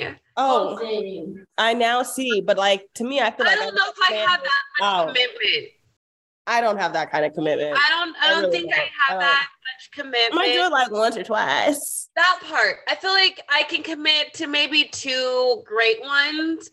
[0.00, 0.16] thing.
[0.36, 2.40] Oh, oh I now see.
[2.40, 4.62] But like to me, I feel like I like don't know if I have that
[4.80, 5.06] much Wow.
[5.06, 5.72] commitment.
[6.48, 7.76] I don't have that kind of commitment.
[7.76, 8.16] I don't.
[8.20, 8.78] I I don't really think don't.
[8.78, 9.20] I I have don't.
[9.20, 10.32] that much commitment.
[10.32, 12.08] I might do it like once or twice.
[12.14, 12.76] that part.
[12.88, 16.70] I feel like I can commit to maybe two great ones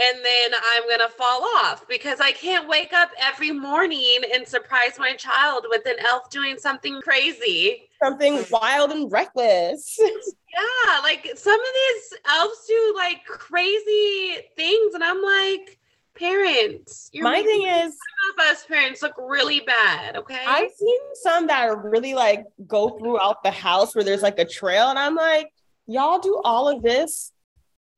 [0.00, 4.98] and then I'm to fall off because I can't wake up every morning and surprise
[4.98, 7.87] my child with an elf doing something crazy.
[8.02, 9.98] Something wild and reckless.
[10.50, 15.78] Yeah, like some of these elves do like crazy things and I'm like,
[16.18, 20.44] parents, you're My thing is, some of us parents look really bad, okay?
[20.46, 24.44] I've seen some that are really like go throughout the house where there's like a
[24.44, 25.52] trail, and I'm like,
[25.86, 27.32] y'all do all of this,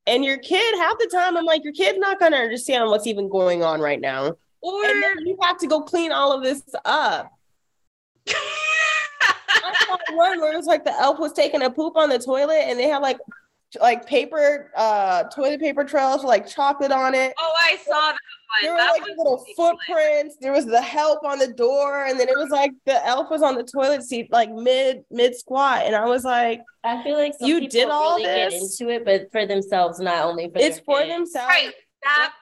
[0.06, 3.28] and your kid half the time, I'm like, your kid's not gonna understand what's even
[3.28, 4.84] going on right now, or
[5.24, 7.30] you have to go clean all of this up.
[9.48, 12.18] I saw one where it was like the elf was taking a poop on the
[12.18, 13.18] toilet, and they had like
[13.80, 17.32] like paper, uh, toilet paper trails with like chocolate on it.
[17.38, 18.16] Oh, I saw that
[18.62, 18.78] There one.
[18.80, 19.56] were That like was little ridiculous.
[19.86, 20.36] footprints.
[20.40, 23.42] There was the help on the door, and then it was like the elf was
[23.42, 27.34] on the toilet seat, like mid mid squat, and I was like, I feel like
[27.38, 28.80] some You people did all really get this?
[28.80, 31.10] into it, but for themselves, not only for it's their for kids.
[31.12, 31.48] themselves.
[31.48, 31.72] Right.
[32.02, 32.32] That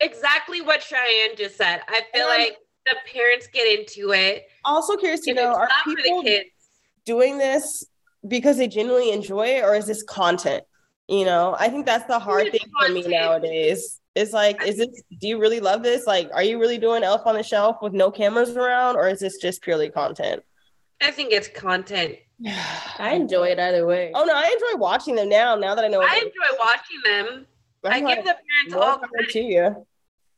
[0.00, 1.80] exactly what Cheyenne just said.
[1.88, 2.58] I feel And I'm- like
[2.90, 4.44] the parents get into it.
[4.64, 6.50] Also curious to know, are for people the kids.
[7.04, 7.84] doing this
[8.26, 10.64] because they genuinely enjoy it, or is this content?
[11.08, 14.00] You know, I think that's the hard it's thing for me nowadays.
[14.14, 15.02] It's like, is this?
[15.20, 16.06] Do you really love this?
[16.06, 19.20] Like, are you really doing Elf on the Shelf with no cameras around, or is
[19.20, 20.42] this just purely content?
[21.00, 22.16] I think it's content.
[22.98, 24.12] I enjoy it either way.
[24.14, 25.54] Oh no, I enjoy watching them now.
[25.54, 27.46] Now that I know, I enjoy watching them.
[27.84, 29.30] I'm I give the parents all power credit.
[29.30, 29.86] to you.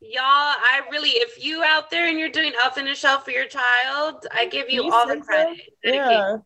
[0.01, 3.31] Y'all, I really, if you out there and you're doing Elf in a Shelf for
[3.31, 5.29] your child, I give you You all the think so?
[5.31, 5.59] credit.
[5.83, 6.37] Yeah.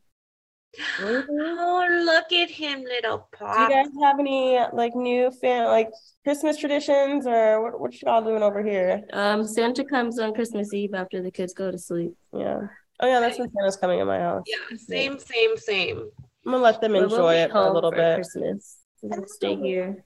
[0.99, 3.55] Oh, look at him, little pop.
[3.55, 5.89] Do you guys have any like new fan like
[6.25, 9.01] Christmas traditions or what what y'all doing over here?
[9.13, 12.13] Um, Santa comes on Christmas Eve after the kids go to sleep.
[12.33, 12.59] Yeah.
[12.99, 14.43] Oh yeah, that's when Santa's coming in my house.
[14.47, 16.09] Yeah, same, same, same.
[16.45, 18.15] I'm gonna let them But we'll enjoy it for a little for bit.
[18.15, 18.77] Christmas.
[19.01, 20.03] We're stay here.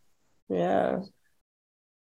[0.49, 0.99] Yeah.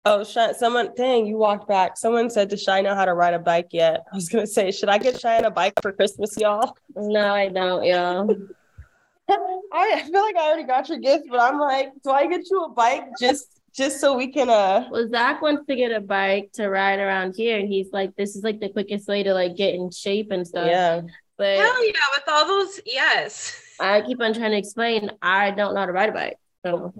[0.07, 1.97] Oh, Shy, someone, dang, you walked back.
[1.97, 4.05] Someone said, Does Shy know how to ride a bike yet?
[4.11, 6.77] I was gonna say, should I get Cheyenne a bike for Christmas, y'all?
[6.95, 8.29] No, I don't, y'all.
[9.29, 9.35] I,
[9.73, 12.63] I feel like I already got your gift, but I'm like, do I get you
[12.63, 16.51] a bike just just so we can uh Well, Zach wants to get a bike
[16.53, 19.55] to ride around here, and he's like, "This is like the quickest way to like
[19.55, 21.01] get in shape and stuff." yeah.
[21.37, 23.61] But Hell yeah, with all those, yes.
[23.79, 26.37] I keep on trying to explain I don't know how to ride a bike.
[26.65, 26.93] So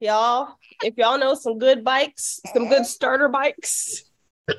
[0.00, 4.04] Y'all, if y'all know some good bikes, some good starter bikes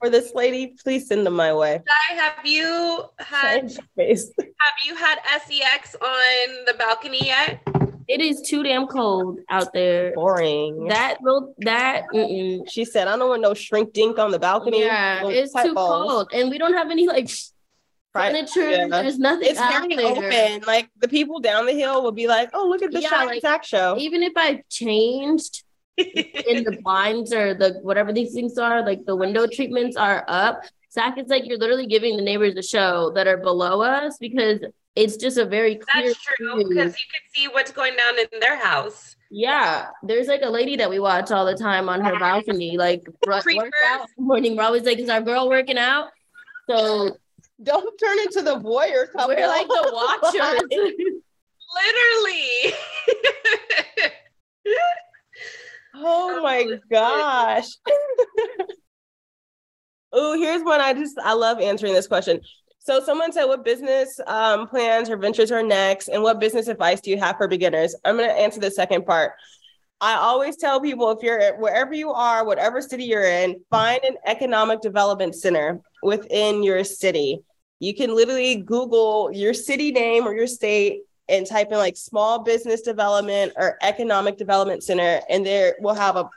[0.00, 1.80] for this lady, please send them my way.
[1.86, 7.60] Di, have you had have you had sex on the balcony yet?
[8.08, 10.12] it is too damn cold out there.
[10.14, 10.86] Boring.
[10.88, 12.68] That will that mm-mm.
[12.70, 14.82] she said, I don't want no shrink dink on the balcony.
[14.82, 16.10] yeah, it's too balls.
[16.10, 17.52] cold, and we don't have any like Right.
[18.16, 18.70] Furniture.
[18.70, 18.86] Yeah.
[18.88, 19.48] There's nothing.
[19.48, 20.06] It's out very there.
[20.06, 20.62] open.
[20.66, 23.26] Like the people down the hill will be like, "Oh, look at the Yeah, Shine
[23.26, 25.64] like, Zach show." Even if I changed
[25.96, 30.62] in the blinds or the whatever these things are, like the window treatments are up.
[30.92, 34.60] Zach is like you're literally giving the neighbors a show that are below us because
[34.94, 36.06] it's just a very clear.
[36.08, 39.14] That's true because you can see what's going down in their house.
[39.30, 43.06] Yeah, there's like a lady that we watch all the time on her balcony, like
[43.26, 43.70] ru- Creepers.
[43.74, 44.56] workout morning.
[44.56, 46.08] We're always like, "Is our girl working out?"
[46.70, 47.16] So
[47.62, 49.34] Don't turn into the voyeur couple.
[49.34, 50.60] we're like the watchers.
[51.74, 52.74] Literally.
[55.94, 57.66] oh my gosh.
[60.12, 60.80] oh, here's one.
[60.80, 62.40] I just I love answering this question.
[62.78, 67.00] So someone said, "What business um, plans or ventures are next, and what business advice
[67.00, 69.32] do you have for beginners?" I'm going to answer the second part.
[70.00, 74.16] I always tell people if you're wherever you are, whatever city you're in, find an
[74.26, 77.42] economic development center within your city.
[77.80, 82.44] You can literally Google your city name or your state and type in like small
[82.44, 86.30] business development or economic development center, and there will have a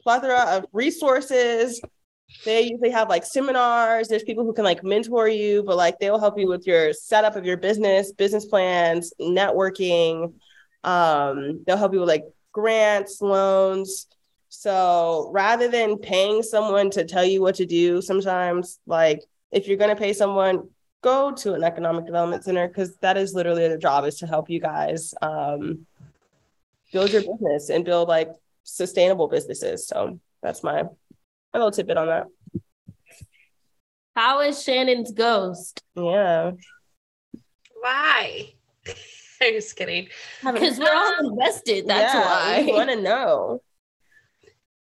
[0.00, 1.80] plethora of resources.
[2.44, 4.08] They usually have like seminars.
[4.08, 6.92] There's people who can like mentor you, but like they will help you with your
[6.92, 10.32] setup of your business, business plans, networking.
[10.84, 14.06] Um, they'll help you with like grants, loans.
[14.58, 19.76] So rather than paying someone to tell you what to do, sometimes like if you're
[19.76, 20.70] going to pay someone,
[21.02, 24.48] go to an economic development center because that is literally their job is to help
[24.48, 25.86] you guys um,
[26.90, 28.30] build your business and build like
[28.64, 29.86] sustainable businesses.
[29.86, 30.88] So that's my, my
[31.52, 32.26] little tidbit on that.
[34.16, 35.82] How is Shannon's ghost?
[35.94, 36.52] Yeah.
[37.74, 38.54] Why?
[39.42, 40.08] I'm just kidding.
[40.42, 41.86] Because we're all invested.
[41.86, 42.66] That's yeah, why.
[42.66, 43.60] I want to know.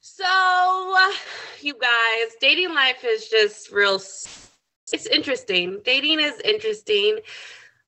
[0.06, 0.26] So,
[1.62, 3.96] you guys, dating life is just real.
[3.96, 5.80] It's interesting.
[5.86, 7.20] Dating is interesting.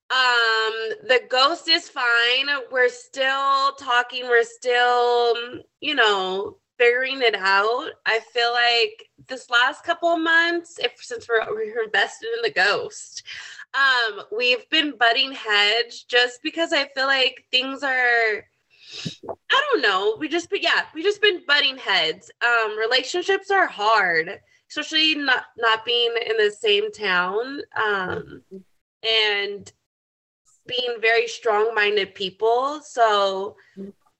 [0.10, 0.74] Um,
[1.10, 2.48] the ghost is fine.
[2.72, 4.30] We're still talking.
[4.30, 5.36] We're still,
[5.82, 7.90] you know, figuring it out.
[8.06, 12.52] I feel like this last couple of months, if since we're, we're invested in the
[12.52, 13.24] ghost,
[13.74, 18.46] um, we've been butting heads just because I feel like things are
[19.50, 20.18] I don't know.
[20.20, 22.32] We just, but yeah, we just been butting heads.
[22.46, 24.40] Um, relationships are hard,
[24.70, 27.62] especially not not being in the same town.
[27.76, 28.42] Um,
[29.04, 29.72] and
[30.68, 32.82] being very strong-minded people.
[32.82, 33.56] So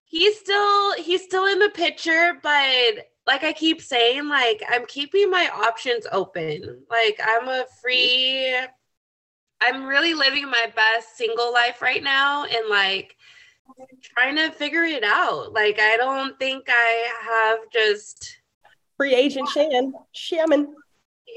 [0.04, 5.30] he's still he's still in the picture, but like I keep saying, like I'm keeping
[5.30, 6.84] my options open.
[6.90, 8.56] Like I'm a free.
[9.62, 13.16] I'm really living my best single life right now, and like
[14.02, 15.54] trying to figure it out.
[15.54, 18.38] Like I don't think I have just
[18.98, 20.76] free agent Shan Shaman.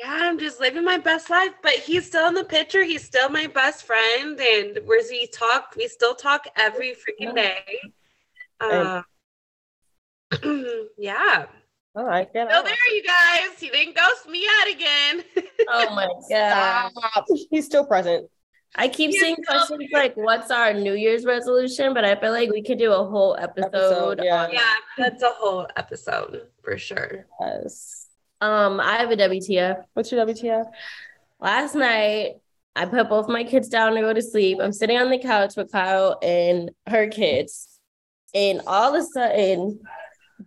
[0.03, 1.53] Yeah, I'm just living my best life.
[1.63, 2.85] But he's still in the picture.
[2.85, 5.75] He's still my best friend, and where's we talk?
[5.77, 7.81] We still talk every freaking day.
[8.61, 9.03] Uh,
[10.99, 11.47] yeah.
[11.95, 12.33] All right.
[12.33, 13.59] Get Still there, you guys.
[13.59, 15.25] He didn't ghost me out again.
[15.69, 16.93] Oh my god.
[16.93, 17.27] Stop.
[17.51, 18.29] He's still present.
[18.75, 22.63] I keep seeing questions like, "What's our New Year's resolution?" But I feel like we
[22.63, 23.67] could do a whole episode.
[23.75, 24.45] Episode, yeah.
[24.45, 27.27] on yeah, that's a whole episode for sure.
[27.41, 28.07] Yes.
[28.41, 29.85] Um, I have a WTF.
[29.95, 30.67] What's your WTF?
[31.41, 32.35] Last night,
[32.77, 34.59] I put both my kids down to go to sleep.
[34.61, 37.81] I'm sitting on the couch with Kyle and her kids,
[38.35, 39.81] and all of a sudden,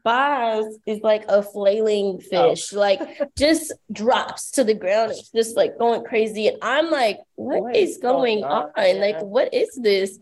[0.03, 2.49] Boz is like a flailing oh.
[2.49, 3.01] fish, like
[3.37, 5.11] just drops to the ground.
[5.11, 8.71] It's just like going crazy, and I'm like, What "What is is going going on?
[8.77, 8.99] on?
[8.99, 10.17] Like, what is this?"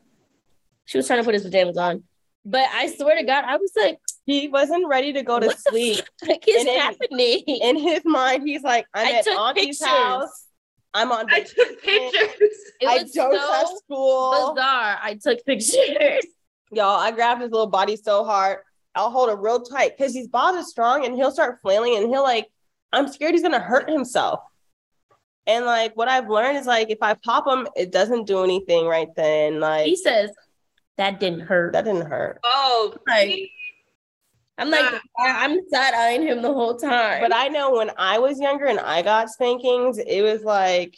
[0.85, 2.03] She was trying to put his pajamas on,
[2.45, 5.59] but I swear to God, I was like, He wasn't ready to go to "What
[5.59, 6.03] sleep.
[6.25, 9.87] fuck is And happening?" In his mind, he's like, I'm I at took Auntie's pictures.
[9.87, 10.45] house.
[10.95, 12.11] I'm on I took vacation.
[12.11, 12.57] pictures.
[12.81, 14.53] It I was don't so have school.
[14.55, 14.97] bizarre.
[15.03, 16.25] I took pictures.
[16.71, 18.59] Y'all, I grabbed his little body so hard.
[18.95, 22.09] I'll hold it real tight because he's Bob is strong and he'll start flailing and
[22.09, 22.47] he'll like,
[22.91, 24.39] I'm scared he's gonna hurt himself.
[25.47, 28.85] And like what I've learned is like if I pop him, it doesn't do anything
[28.87, 29.59] right then.
[29.59, 30.31] Like He says
[30.97, 31.73] that didn't hurt.
[31.73, 32.39] that didn't hurt.
[32.43, 33.49] Oh, Like-
[34.57, 34.99] I'm like, ah.
[35.19, 37.21] I- I'm side eyeing him the whole time.
[37.21, 40.97] But I know when I was younger and I got spankings, it was like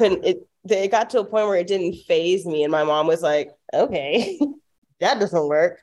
[0.00, 2.64] it it got to a point where it didn't phase me.
[2.64, 4.38] And my mom was like, okay,
[5.00, 5.78] that doesn't work.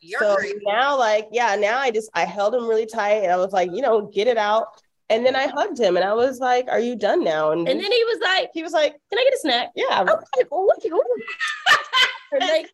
[0.00, 0.60] You're so crazy.
[0.64, 3.70] now, like, yeah, now I just I held him really tight and I was like,
[3.72, 4.66] you know, get it out.
[5.08, 7.52] And then I hugged him and I was like, Are you done now?
[7.52, 9.84] And, and then he was like, he was like, "Can I get a snack?" Yeah.
[9.90, 10.84] I was like, "Oh, what oh.
[12.32, 12.70] you?" Like,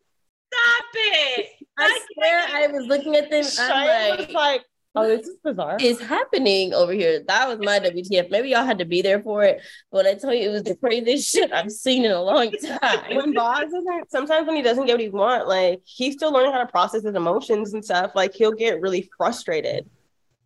[0.53, 1.47] Stop it.
[1.79, 3.45] I swear, I was looking at them.
[3.45, 4.65] Cheyenne I'm was like, like,
[4.95, 5.79] Oh, this is bizarre.
[5.81, 8.31] "Is happening over here?" That was my WTF.
[8.31, 9.63] Maybe y'all had to be there for it.
[9.91, 12.51] But when I tell you, it was the craziest shit I've seen in a long
[12.83, 13.17] time.
[13.17, 16.53] when Boz isn't sometimes when he doesn't get what he wants, like he's still learning
[16.53, 18.13] how to process his emotions and stuff.
[18.15, 19.89] Like he'll get really frustrated,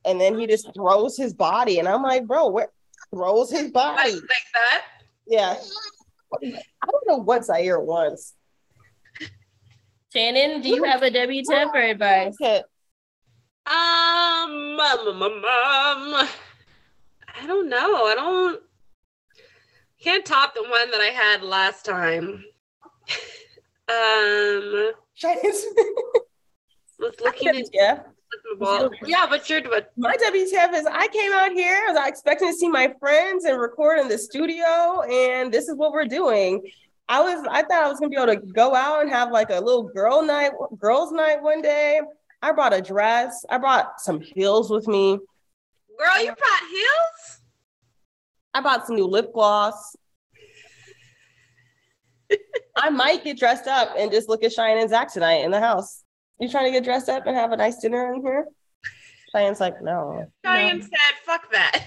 [0.04, 2.68] and then he just throws his body, and I'm like, bro, where
[3.12, 4.12] throws his body?
[4.12, 4.22] like
[4.54, 4.82] that.
[5.26, 5.56] Yeah,
[6.42, 8.34] I don't know what Zaire wants.
[10.12, 12.36] Shannon, do you have a WTF or advice?
[13.66, 16.28] Um, um, um, um, um,
[17.38, 18.06] I don't know.
[18.06, 18.62] I don't
[20.06, 22.44] can't top the one that I had last time.
[23.88, 24.92] um,
[26.98, 28.02] was looking at yeah.
[29.04, 32.54] yeah, but you're but My WTF is I came out here, I was expecting to
[32.54, 36.62] see my friends and record in the studio, and this is what we're doing.
[37.08, 39.50] I was I thought I was gonna be able to go out and have like
[39.50, 42.00] a little girl night, girls' night one day.
[42.42, 45.18] I brought a dress, I brought some heels with me,
[45.98, 47.40] girl, you brought heels.
[48.54, 49.96] I bought some new lip gloss.
[52.76, 55.60] I might get dressed up and just look at Cheyenne and Zach tonight in the
[55.60, 56.02] house.
[56.40, 58.46] You trying to get dressed up and have a nice dinner in here?
[59.32, 60.26] Cheyenne's like, no.
[60.44, 60.90] Cheyenne said,
[61.24, 61.84] fuck that.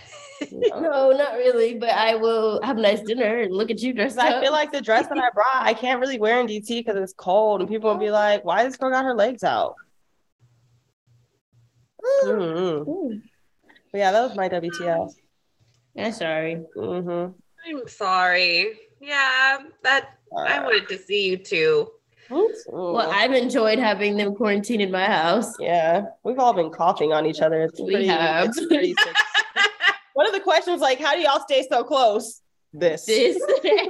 [0.51, 4.17] No, not really, but I will have a nice dinner and look at you dressed
[4.17, 4.25] up.
[4.25, 6.95] I feel like the dress that I brought, I can't really wear in DT because
[6.95, 9.75] it's cold, and people will be like, "Why is this girl got her legs out?"
[12.25, 13.21] Mhm.
[13.91, 15.11] But yeah, that was my WTF.
[15.97, 16.63] I'm sorry.
[16.77, 17.31] Mm-hmm.
[17.67, 18.79] I'm sorry.
[19.01, 21.89] Yeah, that I wanted to see you too.
[22.67, 25.55] Well, I've enjoyed having them quarantine in my house.
[25.59, 27.63] Yeah, we've all been coughing on each other.
[27.63, 28.49] It's We pretty, have.
[28.49, 29.15] it's pretty sick.
[30.13, 32.41] One of the questions like, "How do y'all stay so close?"
[32.71, 33.05] This.
[33.05, 33.41] This.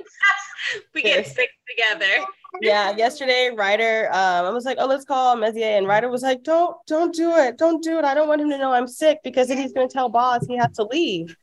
[0.93, 2.25] We get sick together.
[2.61, 6.43] yeah, yesterday, Ryder, um, I was like, "Oh, let's call Mezier," and Ryder was like,
[6.43, 8.05] "Don't, don't do it, don't do it.
[8.05, 10.57] I don't want him to know I'm sick because then he's gonna tell Boz he
[10.57, 11.35] has to leave."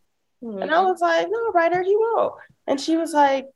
[0.43, 2.35] And I was like, "No, Ryder, he won't."
[2.67, 3.47] And she was like,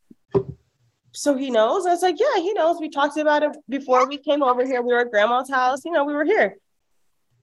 [1.13, 2.81] "So he knows?" I was like, "Yeah, he knows.
[2.81, 4.81] We talked about it before we came over here.
[4.83, 5.85] We were at Grandma's house.
[5.85, 6.57] You know, we were here."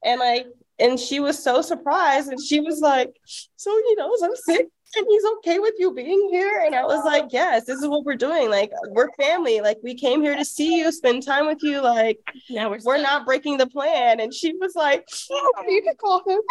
[0.04, 0.48] And like,
[0.80, 3.14] and she was so surprised, and she was like,
[3.56, 6.64] "So he knows I'm sick." And he's okay with you being here.
[6.66, 8.50] And I was like, Yes, this is what we're doing.
[8.50, 9.60] Like, we're family.
[9.60, 11.82] Like, we came here to see you, spend time with you.
[11.82, 12.20] Like,
[12.50, 14.20] now we're, we're not breaking the plan.
[14.20, 16.40] And she was like, oh, You can call him.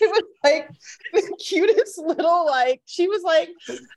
[0.00, 0.70] It was like
[1.12, 3.48] the cutest little, like, she was like,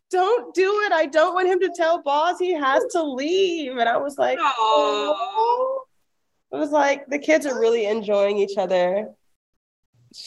[0.09, 0.91] Don't do it.
[0.91, 3.77] I don't want him to tell Boz he has to leave.
[3.77, 5.83] And I was like, Oh.
[6.51, 9.09] It was like the kids are really enjoying each other.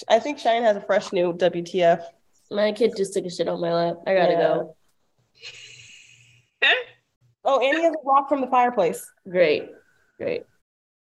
[0.09, 2.03] I think Shine has a fresh new WTF.
[2.51, 3.97] My kid just took a shit on my lap.
[4.07, 4.39] I gotta Yeah.
[4.39, 4.77] go.
[7.49, 9.09] Oh, and he has a rock from the fireplace.
[9.31, 9.71] Great.
[10.19, 10.43] Great.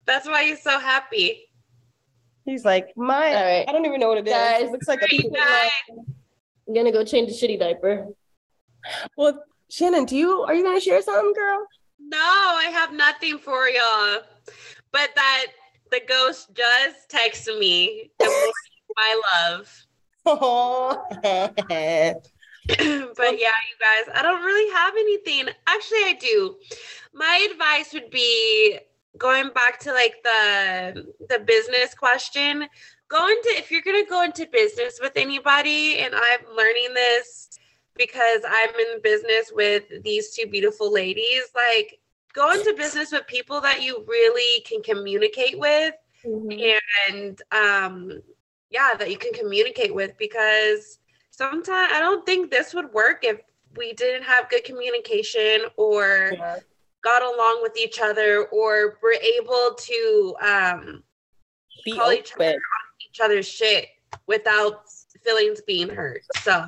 [0.07, 1.39] That's why he's so happy.
[2.47, 3.69] He's like, my, All right.
[3.69, 4.33] I don't even know what it is.
[4.33, 5.71] Guys, it looks like a Great night.
[5.91, 8.07] I'm gonna go change the shitty diaper.
[9.19, 11.67] Well, Shannon, do you are you gonna share something, girl?
[11.99, 14.23] No, I have nothing for y'all.
[14.93, 15.47] But that
[15.91, 18.31] the ghost just texted me and
[18.97, 19.71] my love.
[20.27, 21.03] Oh,
[22.69, 25.55] but yeah, you guys, I don't really have anything.
[25.67, 26.57] Actually, I do.
[27.13, 28.79] My advice would be
[29.19, 32.67] going back to like the the business question.
[33.09, 37.49] Go into if you're gonna go into business with anybody, and I'm learning this
[37.97, 41.43] because I'm in business with these two beautiful ladies.
[41.55, 41.99] Like,
[42.35, 45.95] go into business with people that you really can communicate with,
[47.09, 48.21] and um,
[48.71, 50.99] yeah, that you can communicate with because
[51.31, 53.41] sometimes I don't think this would work if
[53.77, 56.33] we didn't have good communication or
[57.03, 61.03] got along with each other or were able to um
[61.85, 63.89] Be call each other on each other's shit
[64.27, 64.83] without
[65.25, 66.23] feelings being hurt.
[66.43, 66.65] So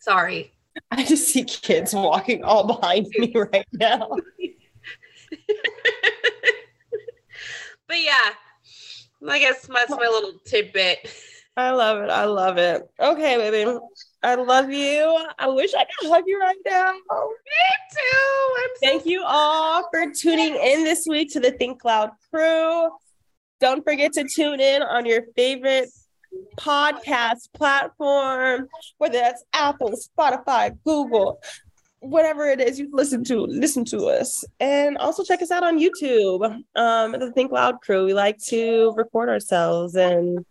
[0.00, 0.52] sorry.
[0.90, 4.16] I just see kids walking all behind me right now.
[7.88, 8.34] But yeah,
[9.26, 11.08] I guess that's my little tidbit.
[11.56, 12.10] I love it.
[12.10, 12.88] I love it.
[13.00, 13.78] Okay, baby.
[14.22, 15.26] I love you.
[15.38, 16.92] I wish I could hug you right now.
[16.92, 16.98] Me
[17.92, 18.54] too.
[18.58, 22.90] I'm so Thank you all for tuning in this week to the Think Loud crew.
[23.60, 25.88] Don't forget to tune in on your favorite
[26.56, 31.40] podcast platform, whether that's Apple, Spotify, Google,
[32.00, 34.44] whatever it is you listen to, listen to us.
[34.60, 36.44] And also check us out on YouTube.
[36.76, 38.04] Um, the Think Loud crew.
[38.04, 40.44] We like to record ourselves and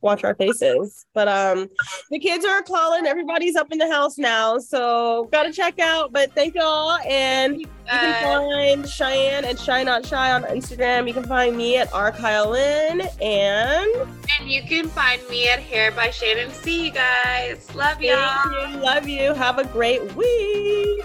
[0.00, 1.06] watch our faces.
[1.14, 1.68] But um
[2.10, 4.58] the kids are calling, everybody's up in the house now.
[4.58, 6.12] So gotta check out.
[6.12, 6.98] But thank y'all.
[7.06, 11.06] And you can find Cheyenne and Shy Not Shy on Instagram.
[11.06, 15.92] You can find me at R RKylin and And you can find me at Hair
[15.92, 17.74] by Shannon C, you guys.
[17.74, 18.70] Love y'all.
[18.70, 18.78] You.
[18.78, 19.34] Love you.
[19.34, 21.04] Have a great week.